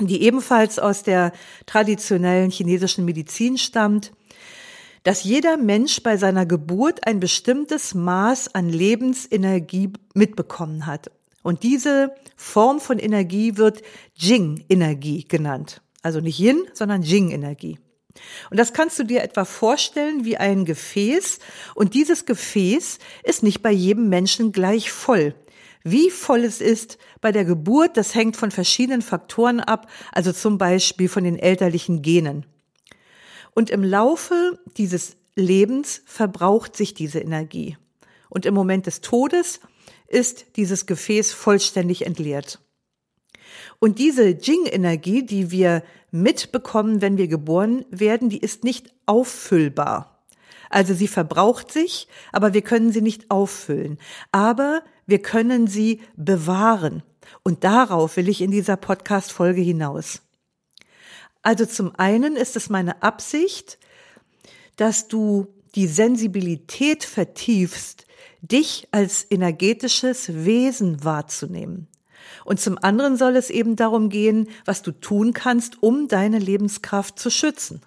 die 0.00 0.22
ebenfalls 0.22 0.78
aus 0.78 1.02
der 1.02 1.32
traditionellen 1.66 2.50
chinesischen 2.50 3.04
Medizin 3.04 3.58
stammt, 3.58 4.12
dass 5.02 5.24
jeder 5.24 5.56
Mensch 5.56 6.02
bei 6.02 6.16
seiner 6.16 6.46
Geburt 6.46 7.06
ein 7.06 7.20
bestimmtes 7.20 7.94
Maß 7.94 8.54
an 8.54 8.68
Lebensenergie 8.68 9.92
mitbekommen 10.14 10.86
hat. 10.86 11.10
Und 11.42 11.62
diese 11.62 12.14
Form 12.36 12.80
von 12.80 12.98
Energie 12.98 13.56
wird 13.56 13.82
Jing-Energie 14.14 15.24
genannt. 15.24 15.80
Also 16.02 16.20
nicht 16.20 16.38
Yin, 16.38 16.66
sondern 16.74 17.02
Jing-Energie. 17.02 17.78
Und 18.50 18.58
das 18.58 18.72
kannst 18.72 18.98
du 18.98 19.04
dir 19.04 19.22
etwa 19.22 19.44
vorstellen 19.44 20.24
wie 20.24 20.36
ein 20.36 20.64
Gefäß. 20.64 21.38
Und 21.74 21.94
dieses 21.94 22.26
Gefäß 22.26 22.98
ist 23.22 23.42
nicht 23.42 23.62
bei 23.62 23.70
jedem 23.70 24.08
Menschen 24.08 24.52
gleich 24.52 24.90
voll. 24.90 25.34
Wie 25.82 26.10
voll 26.10 26.44
es 26.44 26.60
ist 26.60 26.98
bei 27.20 27.32
der 27.32 27.44
Geburt, 27.44 27.96
das 27.96 28.14
hängt 28.14 28.36
von 28.36 28.50
verschiedenen 28.50 29.02
Faktoren 29.02 29.60
ab, 29.60 29.90
also 30.12 30.32
zum 30.32 30.58
Beispiel 30.58 31.08
von 31.08 31.24
den 31.24 31.38
elterlichen 31.38 32.02
Genen. 32.02 32.44
Und 33.54 33.70
im 33.70 33.82
Laufe 33.82 34.58
dieses 34.76 35.16
Lebens 35.34 36.02
verbraucht 36.04 36.76
sich 36.76 36.94
diese 36.94 37.20
Energie. 37.20 37.76
Und 38.28 38.46
im 38.46 38.54
Moment 38.54 38.86
des 38.86 39.00
Todes 39.00 39.60
ist 40.06 40.56
dieses 40.56 40.86
Gefäß 40.86 41.32
vollständig 41.32 42.06
entleert. 42.06 42.60
Und 43.78 43.98
diese 43.98 44.28
Jing-Energie, 44.28 45.24
die 45.24 45.50
wir 45.50 45.82
mitbekommen, 46.10 47.00
wenn 47.00 47.16
wir 47.16 47.28
geboren 47.28 47.84
werden, 47.90 48.28
die 48.28 48.38
ist 48.38 48.64
nicht 48.64 48.92
auffüllbar. 49.06 50.24
Also 50.68 50.94
sie 50.94 51.08
verbraucht 51.08 51.72
sich, 51.72 52.06
aber 52.32 52.54
wir 52.54 52.62
können 52.62 52.92
sie 52.92 53.00
nicht 53.00 53.30
auffüllen. 53.30 53.98
Aber 54.30 54.82
wir 55.10 55.20
können 55.20 55.66
sie 55.66 56.00
bewahren. 56.16 57.02
Und 57.42 57.64
darauf 57.64 58.16
will 58.16 58.28
ich 58.28 58.40
in 58.40 58.50
dieser 58.50 58.76
Podcast-Folge 58.76 59.60
hinaus. 59.60 60.22
Also 61.42 61.66
zum 61.66 61.94
einen 61.96 62.36
ist 62.36 62.56
es 62.56 62.70
meine 62.70 63.02
Absicht, 63.02 63.78
dass 64.76 65.08
du 65.08 65.48
die 65.74 65.86
Sensibilität 65.86 67.04
vertiefst, 67.04 68.06
dich 68.42 68.88
als 68.90 69.26
energetisches 69.30 70.44
Wesen 70.44 71.04
wahrzunehmen. 71.04 71.88
Und 72.44 72.60
zum 72.60 72.78
anderen 72.78 73.16
soll 73.16 73.36
es 73.36 73.50
eben 73.50 73.76
darum 73.76 74.08
gehen, 74.08 74.48
was 74.64 74.82
du 74.82 74.92
tun 74.92 75.32
kannst, 75.32 75.82
um 75.82 76.08
deine 76.08 76.38
Lebenskraft 76.38 77.18
zu 77.18 77.30
schützen. 77.30 77.82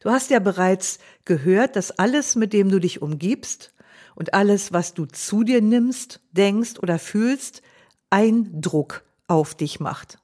Du 0.00 0.10
hast 0.10 0.30
ja 0.30 0.38
bereits 0.38 0.98
gehört, 1.24 1.76
dass 1.76 1.90
alles, 1.90 2.36
mit 2.36 2.52
dem 2.52 2.70
du 2.70 2.78
dich 2.78 3.02
umgibst 3.02 3.72
und 4.16 4.34
alles, 4.34 4.72
was 4.72 4.94
du 4.94 5.06
zu 5.06 5.44
dir 5.44 5.62
nimmst, 5.62 6.20
denkst 6.32 6.80
oder 6.82 6.98
fühlst, 6.98 7.62
Eindruck 8.10 9.04
auf 9.28 9.54
dich 9.54 9.78
macht. 9.78 10.18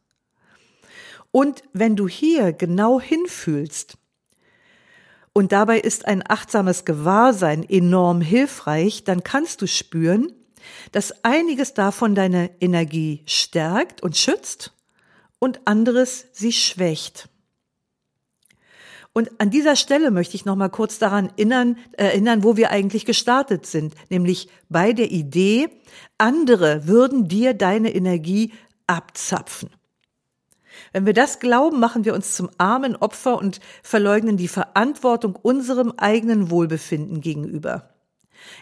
Und 1.31 1.63
wenn 1.73 1.95
du 1.95 2.09
hier 2.09 2.53
genau 2.53 3.01
hinfühlst, 3.01 3.97
und 5.35 5.53
dabei 5.53 5.79
ist 5.81 6.07
ein 6.07 6.23
achtsames 6.29 6.85
Gewahrsein 6.85 7.67
enorm 7.67 8.21
hilfreich, 8.21 9.05
dann 9.05 9.23
kannst 9.25 9.63
du 9.63 9.67
spüren, 9.67 10.31
dass 10.93 11.25
einiges 11.25 11.73
davon 11.75 12.15
deine 12.15 12.51
Energie 12.61 13.23
stärkt 13.27 14.03
und 14.03 14.17
schützt 14.17 14.75
und 15.39 15.67
anderes 15.67 16.27
sie 16.33 16.53
schwächt. 16.53 17.29
Und 19.15 19.31
an 19.41 19.51
dieser 19.51 19.77
Stelle 19.77 20.11
möchte 20.11 20.37
ich 20.37 20.47
noch 20.47 20.57
mal 20.57 20.71
kurz 20.71 20.99
daran 20.99 21.29
erinnern, 21.37 21.77
erinnern, 21.93 22.45
wo 22.45 22.57
wir 22.57 22.71
eigentlich 22.71 23.05
gestartet 23.05 23.67
sind, 23.67 23.95
nämlich 24.09 24.49
bei 24.71 24.93
der 24.95 25.11
Idee, 25.11 25.69
andere 26.17 26.87
würden 26.87 27.29
dir 27.29 27.53
deine 27.53 27.95
Energie 27.95 28.53
abzapfen. 28.87 29.71
Wenn 30.93 31.05
wir 31.05 31.13
das 31.13 31.41
glauben, 31.41 31.79
machen 31.79 32.07
wir 32.07 32.15
uns 32.15 32.35
zum 32.35 32.49
armen 32.57 32.97
Opfer 32.97 33.37
und 33.37 33.61
verleugnen 33.83 34.39
die 34.39 34.49
Verantwortung 34.49 35.37
unserem 35.37 35.93
eigenen 35.99 36.51
Wohlbefinden 36.51 37.21
gegenüber. 37.21 37.92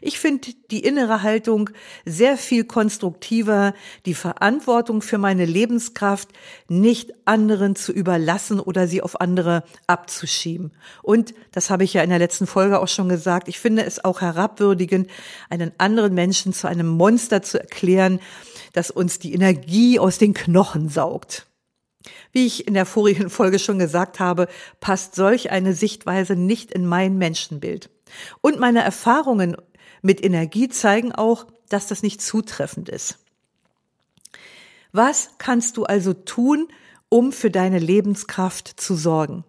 Ich 0.01 0.19
finde 0.19 0.49
die 0.71 0.81
innere 0.81 1.23
Haltung 1.23 1.71
sehr 2.05 2.37
viel 2.37 2.65
konstruktiver, 2.65 3.75
die 4.07 4.15
Verantwortung 4.15 5.03
für 5.03 5.19
meine 5.19 5.45
Lebenskraft 5.45 6.29
nicht 6.69 7.13
anderen 7.25 7.77
zu 7.77 7.93
überlassen 7.93 8.61
oder 8.61 8.87
sie 8.87 9.03
auf 9.03 9.21
andere 9.21 9.65
abzuschieben. 9.87 10.73
Und, 11.03 11.35
das 11.53 11.71
habe 11.71 11.85
ich 11.85 11.95
ja 11.95 12.03
in 12.03 12.11
der 12.11 12.19
letzten 12.19 12.47
Folge 12.47 12.81
auch 12.81 12.89
schon 12.89 13.09
gesagt, 13.09 13.49
ich 13.49 13.59
finde 13.59 13.85
es 13.85 14.05
auch 14.05 14.21
herabwürdigend, 14.21 15.11
einen 15.49 15.73
anderen 15.79 16.15
Menschen 16.15 16.53
zu 16.53 16.69
einem 16.69 16.89
Monster 16.89 17.43
zu 17.43 17.61
erklären, 17.61 18.21
das 18.73 18.91
uns 18.91 19.19
die 19.19 19.35
Energie 19.35 19.99
aus 19.99 20.19
den 20.19 20.35
Knochen 20.35 20.89
saugt. 20.89 21.47
Wie 22.33 22.47
ich 22.47 22.67
in 22.67 22.75
der 22.75 22.87
vorigen 22.87 23.29
Folge 23.29 23.59
schon 23.59 23.79
gesagt 23.79 24.21
habe, 24.21 24.49
passt 24.81 25.15
solch 25.15 25.51
eine 25.51 25.75
Sichtweise 25.75 26.37
nicht 26.37 26.71
in 26.71 26.87
mein 26.87 27.19
Menschenbild. 27.19 27.91
Und 28.41 28.59
meine 28.59 28.83
Erfahrungen 28.83 29.57
mit 30.03 30.25
Energie 30.25 30.69
zeigen 30.69 31.13
auch, 31.13 31.47
dass 31.69 31.87
das 31.87 32.03
nicht 32.03 32.21
zutreffend 32.21 32.89
ist. 32.89 33.19
Was 34.93 35.31
kannst 35.39 35.77
du 35.77 35.85
also 35.85 36.13
tun, 36.13 36.69
um 37.09 37.33
für 37.33 37.51
deine 37.51 37.79
Lebenskraft 37.79 38.81
zu 38.81 38.95
sorgen? 38.95 39.45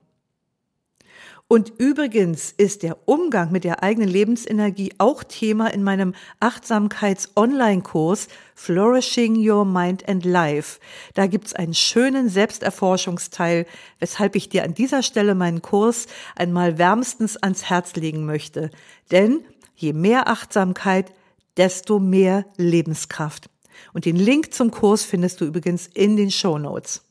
Und 1.51 1.73
übrigens 1.79 2.53
ist 2.55 2.81
der 2.81 2.97
Umgang 3.09 3.51
mit 3.51 3.65
der 3.65 3.83
eigenen 3.83 4.07
Lebensenergie 4.07 4.93
auch 4.99 5.21
Thema 5.21 5.67
in 5.67 5.83
meinem 5.83 6.15
Achtsamkeits-Online-Kurs 6.39 8.29
Flourishing 8.55 9.35
Your 9.35 9.65
Mind 9.65 10.07
and 10.07 10.23
Life. 10.23 10.79
Da 11.13 11.27
gibt's 11.27 11.53
einen 11.53 11.73
schönen 11.73 12.29
Selbsterforschungsteil, 12.29 13.65
weshalb 13.99 14.37
ich 14.37 14.47
dir 14.47 14.63
an 14.63 14.75
dieser 14.75 15.03
Stelle 15.03 15.35
meinen 15.35 15.61
Kurs 15.61 16.07
einmal 16.37 16.77
wärmstens 16.77 17.35
ans 17.35 17.65
Herz 17.69 17.95
legen 17.95 18.25
möchte. 18.25 18.71
Denn 19.11 19.43
Je 19.81 19.93
mehr 19.93 20.27
Achtsamkeit, 20.27 21.11
desto 21.57 21.97
mehr 21.97 22.45
Lebenskraft. 22.55 23.49
Und 23.93 24.05
den 24.05 24.15
Link 24.15 24.53
zum 24.53 24.69
Kurs 24.69 25.03
findest 25.03 25.41
du 25.41 25.45
übrigens 25.45 25.87
in 25.87 26.15
den 26.15 26.29
Show 26.29 26.59
Notes. 26.59 27.01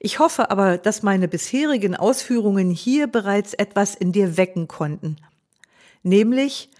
Ich 0.00 0.18
hoffe 0.18 0.50
aber, 0.50 0.76
dass 0.76 1.04
meine 1.04 1.28
bisherigen 1.28 1.94
Ausführungen 1.94 2.70
hier 2.70 3.06
bereits 3.06 3.54
etwas 3.54 3.94
in 3.94 4.10
dir 4.10 4.36
wecken 4.36 4.66
konnten. 4.66 5.16
Nämlich 6.02 6.70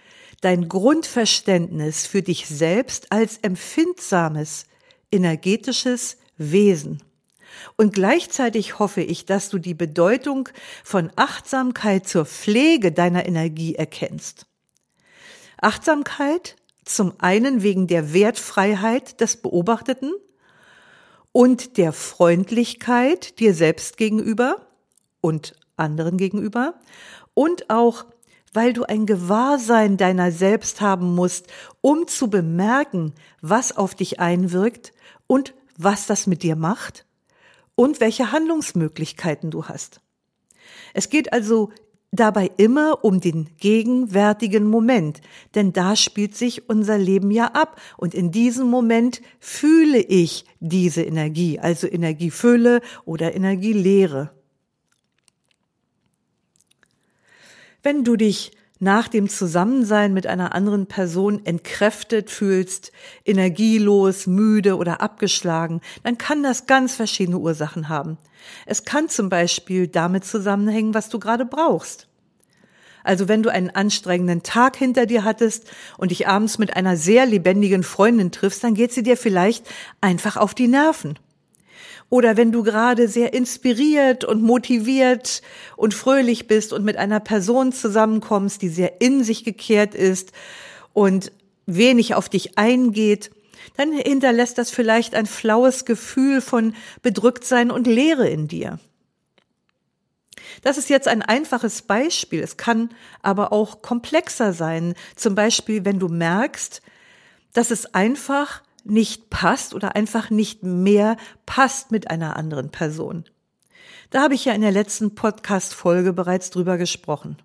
dein 0.41 0.67
Grundverständnis 0.67 2.05
für 2.05 2.21
dich 2.21 2.47
selbst 2.47 3.13
als 3.13 3.37
empfindsames, 3.37 4.65
energetisches 5.09 6.17
Wesen. 6.37 7.01
Und 7.77 7.93
gleichzeitig 7.93 8.79
hoffe 8.79 9.01
ich, 9.01 9.25
dass 9.25 9.49
du 9.49 9.59
die 9.59 9.73
Bedeutung 9.73 10.49
von 10.83 11.11
Achtsamkeit 11.15 12.07
zur 12.07 12.25
Pflege 12.25 12.91
deiner 12.91 13.25
Energie 13.25 13.75
erkennst. 13.75 14.45
Achtsamkeit 15.61 16.55
zum 16.83 17.13
einen 17.17 17.63
wegen 17.63 17.87
der 17.87 18.13
Wertfreiheit 18.13 19.19
des 19.19 19.37
Beobachteten 19.37 20.13
und 21.31 21.77
der 21.77 21.91
Freundlichkeit 21.91 23.39
dir 23.39 23.53
selbst 23.53 23.97
gegenüber 23.97 24.67
und 25.21 25.55
anderen 25.75 26.17
gegenüber 26.17 26.75
und 27.33 27.69
auch 27.69 28.05
weil 28.53 28.71
du 28.71 28.83
ein 28.83 29.05
Gewahrsein 29.05 29.97
deiner 29.97 30.31
selbst 30.31 30.79
haben 30.79 31.13
musst, 31.13 31.47
um 31.81 32.07
zu 32.07 32.29
bemerken, 32.29 33.13
was 33.41 33.75
auf 33.75 33.95
dich 33.95 34.21
einwirkt 34.21 34.93
und 35.27 35.53
was 35.77 36.05
das 36.05 36.25
mit 36.25 36.41
dir 36.41 36.55
macht 36.55 37.05
und 37.75 37.99
welche 37.99 38.31
Handlungsmöglichkeiten 38.31 39.51
du 39.51 39.65
hast. 39.65 40.01
Es 40.93 41.09
geht 41.09 41.33
also 41.33 41.71
dabei 42.11 42.49
immer 42.57 43.03
um 43.03 43.19
den 43.19 43.49
gegenwärtigen 43.57 44.65
Moment, 44.65 45.21
denn 45.53 45.73
da 45.73 45.95
spielt 45.95 46.35
sich 46.35 46.69
unser 46.69 46.97
Leben 46.97 47.31
ja 47.31 47.47
ab 47.47 47.79
und 47.97 48.13
in 48.13 48.31
diesem 48.31 48.67
Moment 48.67 49.21
fühle 49.39 49.99
ich 49.99 50.45
diese 50.59 51.03
Energie, 51.03 51.59
also 51.59 51.87
Energiefülle 51.87 52.81
oder 53.03 53.35
Energielehre. 53.35 54.31
Wenn 57.83 58.03
du 58.03 58.15
dich 58.15 58.51
nach 58.79 59.07
dem 59.07 59.29
Zusammensein 59.29 60.13
mit 60.13 60.27
einer 60.27 60.53
anderen 60.53 60.85
Person 60.85 61.45
entkräftet 61.45 62.29
fühlst, 62.29 62.91
energielos, 63.23 64.27
müde 64.27 64.77
oder 64.77 65.01
abgeschlagen, 65.01 65.81
dann 66.03 66.17
kann 66.17 66.43
das 66.43 66.67
ganz 66.67 66.95
verschiedene 66.95 67.37
Ursachen 67.37 67.89
haben. 67.89 68.17
Es 68.65 68.83
kann 68.83 69.09
zum 69.09 69.29
Beispiel 69.29 69.87
damit 69.87 70.25
zusammenhängen, 70.25 70.93
was 70.93 71.09
du 71.09 71.19
gerade 71.19 71.45
brauchst. 71.45 72.07
Also 73.03 73.27
wenn 73.27 73.43
du 73.43 73.49
einen 73.49 73.69
anstrengenden 73.69 74.41
Tag 74.41 74.75
hinter 74.75 75.05
dir 75.05 75.23
hattest 75.23 75.71
und 75.97 76.09
dich 76.09 76.27
abends 76.27 76.57
mit 76.57 76.75
einer 76.75 76.97
sehr 76.97 77.27
lebendigen 77.27 77.83
Freundin 77.83 78.31
triffst, 78.31 78.63
dann 78.63 78.73
geht 78.73 78.91
sie 78.91 79.03
dir 79.03 79.15
vielleicht 79.15 79.67
einfach 80.01 80.37
auf 80.37 80.55
die 80.55 80.67
Nerven. 80.67 81.19
Oder 82.09 82.37
wenn 82.37 82.51
du 82.51 82.63
gerade 82.63 83.07
sehr 83.07 83.33
inspiriert 83.33 84.23
und 84.23 84.41
motiviert 84.41 85.41
und 85.75 85.93
fröhlich 85.93 86.47
bist 86.47 86.71
und 86.71 86.85
mit 86.85 86.97
einer 86.97 87.19
Person 87.19 87.71
zusammenkommst, 87.71 88.61
die 88.61 88.69
sehr 88.69 89.01
in 89.01 89.23
sich 89.23 89.43
gekehrt 89.43 89.95
ist 89.95 90.31
und 90.93 91.31
wenig 91.65 92.13
auf 92.13 92.29
dich 92.29 92.57
eingeht, 92.57 93.31
dann 93.75 93.91
hinterlässt 93.91 94.57
das 94.57 94.69
vielleicht 94.69 95.15
ein 95.15 95.25
flaues 95.25 95.85
Gefühl 95.85 96.41
von 96.41 96.75
Bedrücktsein 97.01 97.71
und 97.71 97.87
Leere 97.87 98.29
in 98.29 98.47
dir. 98.47 98.79
Das 100.61 100.77
ist 100.77 100.89
jetzt 100.89 101.07
ein 101.07 101.21
einfaches 101.21 101.81
Beispiel. 101.81 102.41
Es 102.41 102.57
kann 102.57 102.89
aber 103.21 103.51
auch 103.51 103.81
komplexer 103.81 104.53
sein. 104.53 104.93
Zum 105.15 105.35
Beispiel, 105.35 105.85
wenn 105.85 105.99
du 105.99 106.07
merkst, 106.07 106.81
dass 107.53 107.71
es 107.71 107.93
einfach 107.93 108.61
nicht 108.85 109.29
passt 109.29 109.73
oder 109.73 109.95
einfach 109.95 110.29
nicht 110.29 110.63
mehr 110.63 111.17
passt 111.45 111.91
mit 111.91 112.09
einer 112.09 112.37
anderen 112.37 112.69
Person. 112.69 113.25
Da 114.11 114.21
habe 114.21 114.35
ich 114.35 114.45
ja 114.45 114.53
in 114.53 114.61
der 114.61 114.71
letzten 114.71 115.15
Podcast-Folge 115.15 116.13
bereits 116.13 116.51
drüber 116.51 116.77
gesprochen. 116.77 117.37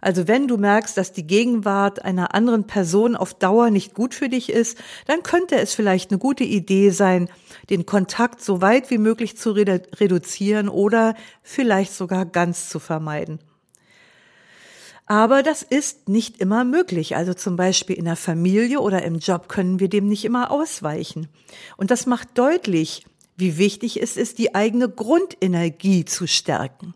Also 0.00 0.28
wenn 0.28 0.48
du 0.48 0.56
merkst, 0.56 0.96
dass 0.96 1.12
die 1.12 1.26
Gegenwart 1.26 2.04
einer 2.04 2.34
anderen 2.34 2.66
Person 2.66 3.16
auf 3.16 3.34
Dauer 3.34 3.70
nicht 3.70 3.94
gut 3.94 4.14
für 4.14 4.28
dich 4.28 4.50
ist, 4.50 4.78
dann 5.06 5.22
könnte 5.22 5.56
es 5.56 5.74
vielleicht 5.74 6.10
eine 6.10 6.18
gute 6.18 6.44
Idee 6.44 6.90
sein, 6.90 7.28
den 7.68 7.84
Kontakt 7.84 8.42
so 8.42 8.62
weit 8.62 8.90
wie 8.90 8.98
möglich 8.98 9.36
zu 9.36 9.50
reduzieren 9.52 10.68
oder 10.68 11.14
vielleicht 11.42 11.92
sogar 11.92 12.24
ganz 12.24 12.68
zu 12.70 12.78
vermeiden. 12.78 13.40
Aber 15.10 15.42
das 15.42 15.62
ist 15.64 16.08
nicht 16.08 16.40
immer 16.40 16.62
möglich. 16.62 17.16
Also 17.16 17.34
zum 17.34 17.56
Beispiel 17.56 17.96
in 17.96 18.04
der 18.04 18.14
Familie 18.14 18.78
oder 18.78 19.02
im 19.02 19.18
Job 19.18 19.48
können 19.48 19.80
wir 19.80 19.88
dem 19.88 20.06
nicht 20.06 20.24
immer 20.24 20.52
ausweichen. 20.52 21.26
Und 21.76 21.90
das 21.90 22.06
macht 22.06 22.38
deutlich, 22.38 23.04
wie 23.36 23.58
wichtig 23.58 24.00
es 24.00 24.16
ist, 24.16 24.38
die 24.38 24.54
eigene 24.54 24.88
Grundenergie 24.88 26.04
zu 26.04 26.28
stärken. 26.28 26.94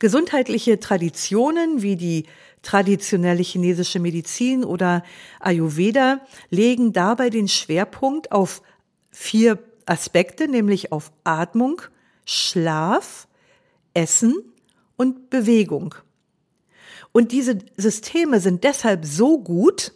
Gesundheitliche 0.00 0.78
Traditionen 0.78 1.80
wie 1.80 1.96
die 1.96 2.26
traditionelle 2.60 3.42
chinesische 3.42 3.98
Medizin 3.98 4.62
oder 4.62 5.02
Ayurveda 5.40 6.20
legen 6.50 6.92
dabei 6.92 7.30
den 7.30 7.48
Schwerpunkt 7.48 8.32
auf 8.32 8.60
vier 9.10 9.58
Aspekte, 9.86 10.46
nämlich 10.46 10.92
auf 10.92 11.10
Atmung, 11.24 11.80
Schlaf, 12.26 13.28
Essen 13.94 14.34
und 14.98 15.30
Bewegung. 15.30 15.94
Und 17.12 17.32
diese 17.32 17.58
Systeme 17.76 18.40
sind 18.40 18.64
deshalb 18.64 19.04
so 19.04 19.38
gut, 19.38 19.92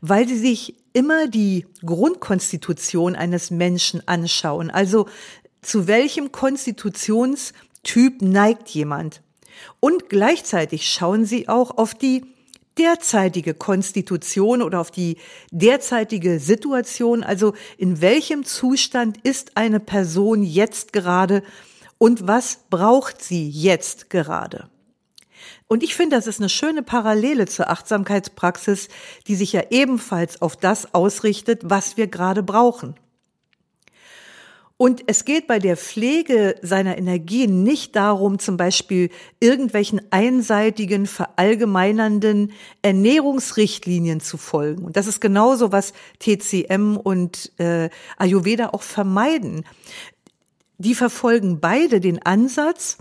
weil 0.00 0.28
sie 0.28 0.38
sich 0.38 0.76
immer 0.92 1.28
die 1.28 1.66
Grundkonstitution 1.84 3.14
eines 3.16 3.50
Menschen 3.50 4.06
anschauen. 4.06 4.70
Also 4.70 5.06
zu 5.62 5.86
welchem 5.86 6.32
Konstitutionstyp 6.32 8.22
neigt 8.22 8.68
jemand? 8.70 9.22
Und 9.80 10.08
gleichzeitig 10.08 10.88
schauen 10.88 11.24
sie 11.24 11.48
auch 11.48 11.76
auf 11.76 11.94
die 11.94 12.24
derzeitige 12.78 13.54
Konstitution 13.54 14.62
oder 14.62 14.80
auf 14.80 14.90
die 14.90 15.16
derzeitige 15.50 16.38
Situation, 16.38 17.24
also 17.24 17.54
in 17.76 18.00
welchem 18.00 18.44
Zustand 18.44 19.18
ist 19.24 19.56
eine 19.56 19.80
Person 19.80 20.44
jetzt 20.44 20.92
gerade 20.92 21.42
und 21.98 22.28
was 22.28 22.60
braucht 22.70 23.20
sie 23.20 23.48
jetzt 23.48 24.10
gerade. 24.10 24.70
Und 25.66 25.82
ich 25.82 25.94
finde, 25.94 26.16
das 26.16 26.26
ist 26.26 26.40
eine 26.40 26.48
schöne 26.48 26.82
Parallele 26.82 27.46
zur 27.46 27.70
Achtsamkeitspraxis, 27.70 28.88
die 29.26 29.34
sich 29.34 29.52
ja 29.52 29.62
ebenfalls 29.70 30.40
auf 30.42 30.56
das 30.56 30.94
ausrichtet, 30.94 31.62
was 31.64 31.96
wir 31.96 32.06
gerade 32.06 32.42
brauchen. 32.42 32.94
Und 34.80 35.02
es 35.08 35.24
geht 35.24 35.48
bei 35.48 35.58
der 35.58 35.76
Pflege 35.76 36.54
seiner 36.62 36.98
Energie 36.98 37.48
nicht 37.48 37.96
darum, 37.96 38.38
zum 38.38 38.56
Beispiel 38.56 39.10
irgendwelchen 39.40 40.00
einseitigen, 40.10 41.06
verallgemeinernden 41.06 42.52
Ernährungsrichtlinien 42.82 44.20
zu 44.20 44.36
folgen. 44.36 44.84
Und 44.84 44.96
das 44.96 45.08
ist 45.08 45.20
genauso, 45.20 45.72
was 45.72 45.94
TCM 46.20 46.96
und 46.96 47.50
äh, 47.58 47.90
Ayurveda 48.18 48.68
auch 48.68 48.82
vermeiden. 48.82 49.64
Die 50.78 50.94
verfolgen 50.94 51.58
beide 51.58 51.98
den 51.98 52.22
Ansatz, 52.22 52.98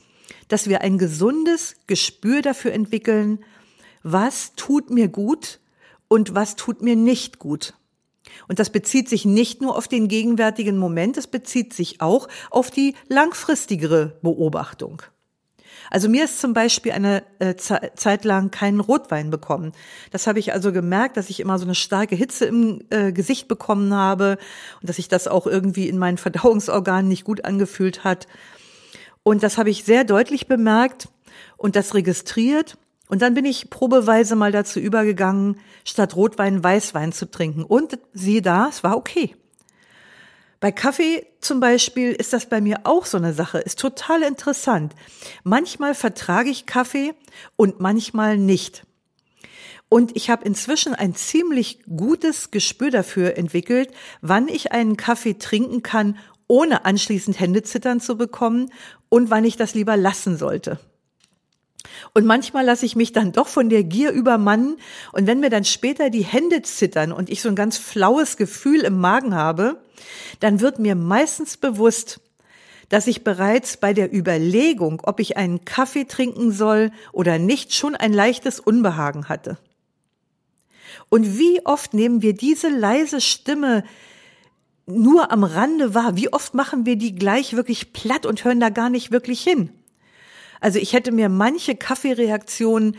dass 0.47 0.67
wir 0.67 0.81
ein 0.81 0.97
gesundes 0.97 1.75
Gespür 1.87 2.41
dafür 2.41 2.73
entwickeln, 2.73 3.43
was 4.03 4.53
tut 4.55 4.89
mir 4.89 5.07
gut 5.07 5.59
und 6.07 6.35
was 6.35 6.55
tut 6.55 6.81
mir 6.81 6.95
nicht 6.95 7.39
gut. 7.39 7.73
Und 8.47 8.59
das 8.59 8.69
bezieht 8.69 9.09
sich 9.09 9.25
nicht 9.25 9.61
nur 9.61 9.77
auf 9.77 9.87
den 9.87 10.07
gegenwärtigen 10.07 10.77
Moment, 10.77 11.17
es 11.17 11.27
bezieht 11.27 11.73
sich 11.73 12.01
auch 12.01 12.27
auf 12.51 12.71
die 12.71 12.95
langfristigere 13.07 14.17
Beobachtung. 14.21 15.01
Also 15.89 16.09
mir 16.09 16.25
ist 16.25 16.41
zum 16.41 16.53
Beispiel 16.53 16.91
eine 16.91 17.23
äh, 17.39 17.55
Zeit 17.55 18.25
lang 18.25 18.51
keinen 18.51 18.81
Rotwein 18.81 19.29
bekommen. 19.29 19.71
Das 20.11 20.27
habe 20.27 20.39
ich 20.39 20.51
also 20.51 20.73
gemerkt, 20.73 21.15
dass 21.15 21.29
ich 21.29 21.39
immer 21.39 21.57
so 21.59 21.65
eine 21.65 21.75
starke 21.75 22.15
Hitze 22.15 22.45
im 22.45 22.81
äh, 22.89 23.13
Gesicht 23.13 23.47
bekommen 23.47 23.93
habe 23.93 24.37
und 24.81 24.89
dass 24.89 24.97
sich 24.97 25.07
das 25.07 25.27
auch 25.27 25.47
irgendwie 25.47 25.87
in 25.87 25.97
meinen 25.97 26.17
Verdauungsorganen 26.17 27.07
nicht 27.07 27.23
gut 27.23 27.45
angefühlt 27.45 28.03
hat. 28.03 28.27
Und 29.27 29.43
das 29.43 29.57
habe 29.57 29.69
ich 29.69 29.83
sehr 29.83 30.05
deutlich 30.05 30.47
bemerkt 30.47 31.09
und 31.57 31.75
das 31.75 31.93
registriert. 31.93 32.77
Und 33.09 33.21
dann 33.21 33.33
bin 33.33 33.43
ich 33.43 33.69
probeweise 33.69 34.37
mal 34.37 34.53
dazu 34.53 34.79
übergegangen, 34.79 35.59
statt 35.83 36.15
Rotwein 36.15 36.63
Weißwein 36.63 37.11
zu 37.11 37.29
trinken. 37.29 37.65
Und 37.65 37.99
siehe 38.13 38.41
da, 38.41 38.69
es 38.69 38.85
war 38.85 38.95
okay. 38.95 39.35
Bei 40.61 40.71
Kaffee 40.71 41.27
zum 41.41 41.59
Beispiel 41.59 42.13
ist 42.13 42.31
das 42.31 42.45
bei 42.45 42.61
mir 42.61 42.79
auch 42.85 43.05
so 43.05 43.17
eine 43.17 43.33
Sache, 43.33 43.57
ist 43.57 43.79
total 43.79 44.23
interessant. 44.23 44.95
Manchmal 45.43 45.93
vertrage 45.93 46.49
ich 46.49 46.65
Kaffee 46.65 47.13
und 47.57 47.81
manchmal 47.81 48.37
nicht. 48.37 48.85
Und 49.89 50.15
ich 50.15 50.29
habe 50.29 50.45
inzwischen 50.45 50.95
ein 50.95 51.15
ziemlich 51.15 51.79
gutes 51.83 52.49
Gespür 52.49 52.91
dafür 52.91 53.37
entwickelt, 53.37 53.91
wann 54.21 54.47
ich 54.47 54.71
einen 54.71 54.95
Kaffee 54.95 55.37
trinken 55.37 55.83
kann, 55.83 56.17
ohne 56.47 56.85
anschließend 56.85 57.39
Händezittern 57.39 57.99
zu 57.99 58.17
bekommen 58.17 58.71
und 59.09 59.29
wann 59.29 59.45
ich 59.45 59.57
das 59.57 59.73
lieber 59.73 59.97
lassen 59.97 60.37
sollte. 60.37 60.79
Und 62.13 62.25
manchmal 62.25 62.65
lasse 62.65 62.85
ich 62.85 62.95
mich 62.95 63.11
dann 63.11 63.31
doch 63.31 63.47
von 63.47 63.69
der 63.69 63.83
Gier 63.83 64.11
übermannen 64.11 64.77
und 65.13 65.27
wenn 65.27 65.39
mir 65.39 65.49
dann 65.49 65.65
später 65.65 66.09
die 66.09 66.23
Hände 66.23 66.61
zittern 66.61 67.11
und 67.11 67.29
ich 67.29 67.41
so 67.41 67.49
ein 67.49 67.55
ganz 67.55 67.77
flaues 67.77 68.37
Gefühl 68.37 68.81
im 68.81 68.99
Magen 68.99 69.35
habe, 69.35 69.81
dann 70.39 70.59
wird 70.59 70.79
mir 70.79 70.95
meistens 70.95 71.57
bewusst, 71.57 72.19
dass 72.89 73.07
ich 73.07 73.23
bereits 73.23 73.77
bei 73.77 73.93
der 73.93 74.13
Überlegung, 74.13 75.01
ob 75.03 75.19
ich 75.19 75.37
einen 75.37 75.65
Kaffee 75.65 76.05
trinken 76.05 76.51
soll 76.51 76.91
oder 77.11 77.37
nicht, 77.37 77.73
schon 77.73 77.95
ein 77.95 78.13
leichtes 78.13 78.59
Unbehagen 78.59 79.27
hatte. 79.27 79.57
Und 81.09 81.37
wie 81.37 81.65
oft 81.65 81.93
nehmen 81.93 82.21
wir 82.21 82.33
diese 82.33 82.69
leise 82.69 83.21
Stimme 83.21 83.83
nur 84.87 85.31
am 85.31 85.43
Rande 85.43 85.93
wahr. 85.93 86.15
Wie 86.15 86.33
oft 86.33 86.53
machen 86.53 86.85
wir 86.85 86.95
die 86.95 87.13
gleich 87.13 87.53
wirklich 87.55 87.93
platt 87.93 88.25
und 88.25 88.43
hören 88.43 88.59
da 88.59 88.69
gar 88.69 88.89
nicht 88.89 89.11
wirklich 89.11 89.41
hin? 89.41 89.69
Also 90.59 90.79
ich 90.79 90.93
hätte 90.93 91.11
mir 91.11 91.29
manche 91.29 91.75
Kaffeereaktionen 91.75 92.97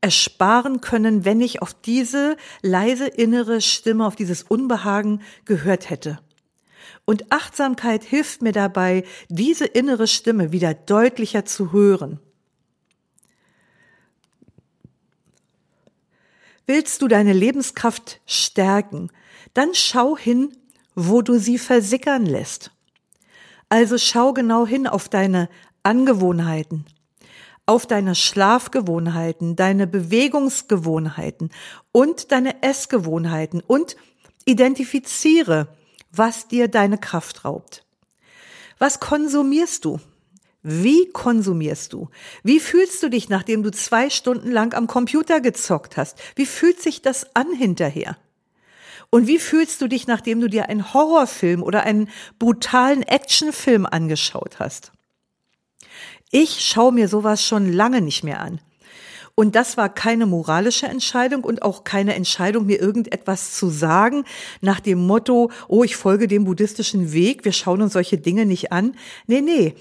ersparen 0.00 0.80
können, 0.80 1.24
wenn 1.24 1.40
ich 1.40 1.62
auf 1.62 1.74
diese 1.74 2.36
leise 2.62 3.06
innere 3.06 3.60
Stimme, 3.60 4.06
auf 4.06 4.16
dieses 4.16 4.42
Unbehagen 4.42 5.22
gehört 5.44 5.90
hätte. 5.90 6.18
Und 7.04 7.30
Achtsamkeit 7.30 8.02
hilft 8.02 8.42
mir 8.42 8.52
dabei, 8.52 9.04
diese 9.28 9.64
innere 9.64 10.06
Stimme 10.06 10.52
wieder 10.52 10.74
deutlicher 10.74 11.44
zu 11.44 11.72
hören. 11.72 12.18
Willst 16.66 17.00
du 17.00 17.06
deine 17.06 17.32
Lebenskraft 17.32 18.20
stärken, 18.26 19.10
dann 19.54 19.70
schau 19.72 20.16
hin, 20.16 20.52
wo 20.96 21.22
du 21.22 21.38
sie 21.38 21.58
versickern 21.58 22.26
lässt. 22.26 22.72
Also 23.68 23.98
schau 23.98 24.32
genau 24.32 24.66
hin 24.66 24.86
auf 24.88 25.08
deine 25.08 25.48
Angewohnheiten, 25.82 26.86
auf 27.66 27.86
deine 27.86 28.14
Schlafgewohnheiten, 28.14 29.54
deine 29.54 29.86
Bewegungsgewohnheiten 29.86 31.50
und 31.92 32.32
deine 32.32 32.62
Essgewohnheiten 32.62 33.62
und 33.64 33.96
identifiziere, 34.46 35.68
was 36.10 36.48
dir 36.48 36.68
deine 36.68 36.98
Kraft 36.98 37.44
raubt. 37.44 37.84
Was 38.78 39.00
konsumierst 39.00 39.84
du? 39.84 40.00
Wie 40.62 41.08
konsumierst 41.12 41.92
du? 41.92 42.08
Wie 42.42 42.58
fühlst 42.58 43.02
du 43.02 43.08
dich, 43.08 43.28
nachdem 43.28 43.62
du 43.62 43.70
zwei 43.70 44.10
Stunden 44.10 44.50
lang 44.50 44.74
am 44.74 44.86
Computer 44.86 45.40
gezockt 45.40 45.96
hast? 45.96 46.18
Wie 46.34 46.46
fühlt 46.46 46.80
sich 46.80 47.02
das 47.02 47.36
an 47.36 47.52
hinterher? 47.52 48.16
Und 49.10 49.26
wie 49.26 49.38
fühlst 49.38 49.80
du 49.80 49.88
dich, 49.88 50.06
nachdem 50.06 50.40
du 50.40 50.48
dir 50.48 50.68
einen 50.68 50.92
Horrorfilm 50.92 51.62
oder 51.62 51.84
einen 51.84 52.08
brutalen 52.38 53.02
Actionfilm 53.02 53.86
angeschaut 53.86 54.58
hast? 54.58 54.92
Ich 56.30 56.60
schaue 56.66 56.92
mir 56.92 57.08
sowas 57.08 57.44
schon 57.44 57.72
lange 57.72 58.00
nicht 58.00 58.24
mehr 58.24 58.40
an. 58.40 58.60
Und 59.38 59.54
das 59.54 59.76
war 59.76 59.90
keine 59.92 60.24
moralische 60.24 60.86
Entscheidung 60.86 61.44
und 61.44 61.60
auch 61.60 61.84
keine 61.84 62.14
Entscheidung, 62.14 62.64
mir 62.64 62.80
irgendetwas 62.80 63.54
zu 63.54 63.68
sagen 63.68 64.24
nach 64.62 64.80
dem 64.80 65.06
Motto, 65.06 65.50
oh, 65.68 65.84
ich 65.84 65.94
folge 65.94 66.26
dem 66.26 66.44
buddhistischen 66.44 67.12
Weg, 67.12 67.44
wir 67.44 67.52
schauen 67.52 67.82
uns 67.82 67.92
solche 67.92 68.16
Dinge 68.16 68.46
nicht 68.46 68.72
an. 68.72 68.96
Nee, 69.26 69.42
nee. 69.42 69.74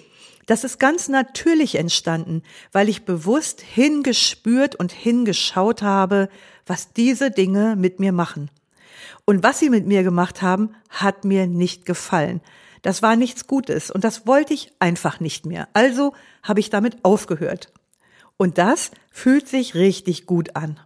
Das 0.46 0.64
ist 0.64 0.78
ganz 0.78 1.08
natürlich 1.08 1.76
entstanden, 1.76 2.44
weil 2.72 2.90
ich 2.90 3.06
bewusst 3.06 3.62
hingespürt 3.62 4.76
und 4.76 4.92
hingeschaut 4.92 5.82
habe, 5.82 6.30
was 6.66 6.92
diese 6.94 7.32
Dinge 7.32 7.76
mit 7.78 8.00
mir 8.00 8.12
machen. 8.12 8.52
Und 9.26 9.44
was 9.44 9.60
sie 9.60 9.70
mit 9.70 9.88
mir 9.88 10.04
gemacht 10.04 10.42
haben, 10.42 10.76
hat 10.90 11.26
mir 11.26 11.48
nicht 11.48 11.86
gefallen. 11.86 12.42
Das 12.84 13.02
war 13.02 13.16
nichts 13.16 13.48
Gutes 13.48 13.90
und 13.90 14.04
das 14.04 14.28
wollte 14.28 14.54
ich 14.54 14.72
einfach 14.78 15.20
nicht 15.20 15.48
mehr. 15.48 15.68
Also 15.74 16.14
habe 16.44 16.60
ich 16.60 16.70
damit 16.70 17.04
aufgehört. 17.04 17.74
Und 18.38 18.60
das 18.60 18.92
fühlt 19.12 19.48
sich 19.48 19.74
richtig 19.74 20.28
gut 20.28 20.56
an. 20.56 20.80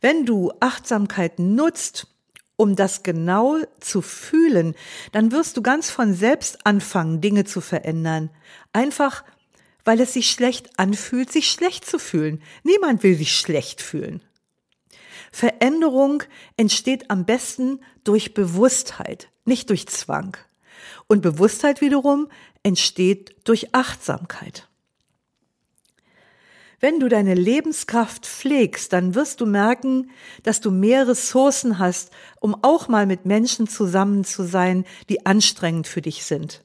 Wenn 0.00 0.26
du 0.26 0.52
Achtsamkeit 0.58 1.38
nutzt, 1.38 2.08
um 2.56 2.74
das 2.74 3.04
genau 3.04 3.58
zu 3.78 4.02
fühlen, 4.02 4.74
dann 5.12 5.30
wirst 5.30 5.56
du 5.56 5.62
ganz 5.62 5.90
von 5.90 6.14
selbst 6.14 6.66
anfangen, 6.66 7.20
Dinge 7.20 7.44
zu 7.44 7.60
verändern. 7.60 8.30
Einfach, 8.72 9.22
weil 9.84 10.00
es 10.00 10.12
sich 10.12 10.30
schlecht 10.30 10.76
anfühlt, 10.76 11.30
sich 11.30 11.50
schlecht 11.50 11.84
zu 11.84 12.00
fühlen. 12.00 12.42
Niemand 12.64 13.04
will 13.04 13.16
sich 13.16 13.36
schlecht 13.36 13.80
fühlen. 13.80 14.22
Veränderung 15.32 16.22
entsteht 16.56 17.10
am 17.10 17.24
besten 17.24 17.80
durch 18.04 18.34
Bewusstheit, 18.34 19.30
nicht 19.44 19.70
durch 19.70 19.88
Zwang. 19.88 20.36
Und 21.08 21.22
Bewusstheit 21.22 21.80
wiederum 21.80 22.28
entsteht 22.62 23.34
durch 23.44 23.74
Achtsamkeit. 23.74 24.68
Wenn 26.80 26.98
du 26.98 27.08
deine 27.08 27.34
Lebenskraft 27.34 28.26
pflegst, 28.26 28.92
dann 28.92 29.14
wirst 29.14 29.40
du 29.40 29.46
merken, 29.46 30.10
dass 30.42 30.60
du 30.60 30.70
mehr 30.72 31.06
Ressourcen 31.06 31.78
hast, 31.78 32.10
um 32.40 32.56
auch 32.62 32.88
mal 32.88 33.06
mit 33.06 33.24
Menschen 33.24 33.68
zusammen 33.68 34.24
zu 34.24 34.42
sein, 34.42 34.84
die 35.08 35.24
anstrengend 35.24 35.86
für 35.86 36.02
dich 36.02 36.24
sind. 36.24 36.64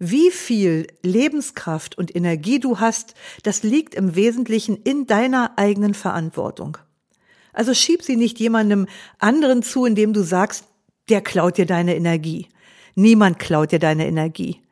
Wie 0.00 0.30
viel 0.30 0.88
Lebenskraft 1.02 1.96
und 1.96 2.14
Energie 2.14 2.58
du 2.58 2.80
hast, 2.80 3.14
das 3.44 3.62
liegt 3.62 3.94
im 3.94 4.16
Wesentlichen 4.16 4.76
in 4.76 5.06
deiner 5.06 5.52
eigenen 5.56 5.94
Verantwortung. 5.94 6.78
Also 7.58 7.74
schieb 7.74 8.04
sie 8.04 8.14
nicht 8.14 8.38
jemandem 8.38 8.86
anderen 9.18 9.64
zu, 9.64 9.84
indem 9.84 10.12
du 10.12 10.22
sagst, 10.22 10.66
der 11.08 11.20
klaut 11.20 11.58
dir 11.58 11.66
deine 11.66 11.96
Energie. 11.96 12.46
Niemand 12.94 13.40
klaut 13.40 13.72
dir 13.72 13.80
deine 13.80 14.06
Energie. 14.06 14.62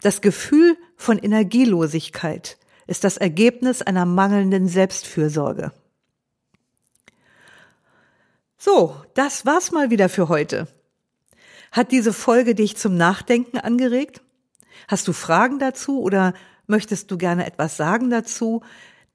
Das 0.00 0.20
Gefühl 0.20 0.76
von 0.96 1.18
Energielosigkeit 1.18 2.56
ist 2.86 3.02
das 3.02 3.16
Ergebnis 3.16 3.82
einer 3.82 4.06
mangelnden 4.06 4.68
Selbstfürsorge. 4.68 5.72
So, 8.56 8.94
das 9.14 9.44
war's 9.44 9.72
mal 9.72 9.90
wieder 9.90 10.08
für 10.08 10.28
heute. 10.28 10.68
Hat 11.72 11.90
diese 11.90 12.12
Folge 12.12 12.54
dich 12.54 12.76
zum 12.76 12.96
Nachdenken 12.96 13.58
angeregt? 13.58 14.22
Hast 14.86 15.08
du 15.08 15.12
Fragen 15.12 15.58
dazu 15.58 16.00
oder 16.00 16.32
möchtest 16.68 17.10
du 17.10 17.18
gerne 17.18 17.44
etwas 17.44 17.76
sagen 17.76 18.08
dazu? 18.08 18.62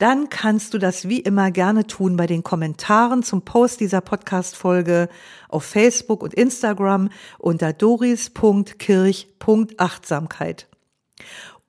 Dann 0.01 0.29
kannst 0.29 0.73
du 0.73 0.77
das 0.79 1.07
wie 1.09 1.19
immer 1.19 1.51
gerne 1.51 1.85
tun 1.85 2.17
bei 2.17 2.25
den 2.25 2.41
Kommentaren 2.41 3.21
zum 3.21 3.43
Post 3.43 3.81
dieser 3.81 4.01
Podcast-Folge 4.01 5.09
auf 5.47 5.63
Facebook 5.63 6.23
und 6.23 6.33
Instagram 6.33 7.09
unter 7.37 7.71
doris.kirch.achtsamkeit. 7.71 10.67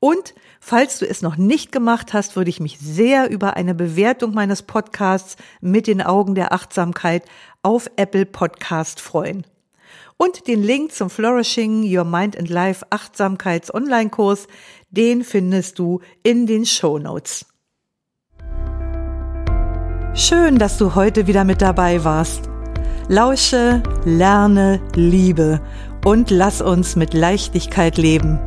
Und 0.01 0.33
falls 0.61 0.99
du 0.99 1.07
es 1.07 1.21
noch 1.21 1.37
nicht 1.37 1.73
gemacht 1.73 2.15
hast, 2.15 2.35
würde 2.35 2.49
ich 2.49 2.59
mich 2.59 2.79
sehr 2.79 3.29
über 3.29 3.59
eine 3.59 3.75
Bewertung 3.75 4.33
meines 4.33 4.63
Podcasts 4.63 5.37
mit 5.61 5.87
den 5.87 6.01
Augen 6.01 6.35
der 6.35 6.55
Achtsamkeit 6.55 7.27
auf 7.63 7.91
Apple 7.97 8.25
Podcast 8.25 9.03
freuen. 9.03 9.47
Und 10.17 10.49
den 10.49 10.63
Link 10.63 10.93
zum 10.93 11.11
Flourishing 11.11 11.85
Your 11.85 12.05
Mind 12.05 12.39
and 12.39 12.49
Life 12.49 12.87
Achtsamkeits 12.89 13.75
Online-Kurs, 13.75 14.47
den 14.91 15.23
findest 15.23 15.79
du 15.79 16.01
in 16.23 16.47
den 16.47 16.65
Show 16.65 16.99
Notes. 16.99 17.52
Schön, 20.15 20.59
dass 20.59 20.77
du 20.77 20.95
heute 20.95 21.27
wieder 21.27 21.45
mit 21.45 21.63
dabei 21.63 22.05
warst. 22.05 22.51
Lausche, 23.09 23.83
lerne, 24.05 24.79
liebe 24.95 25.59
und 26.05 26.31
lass 26.31 26.61
uns 26.61 26.97
mit 26.97 27.15
Leichtigkeit 27.15 27.97
leben. 27.97 28.39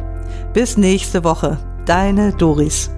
Bis 0.53 0.77
nächste 0.77 1.23
Woche. 1.23 1.57
Deine 1.87 2.33
Doris. 2.33 2.91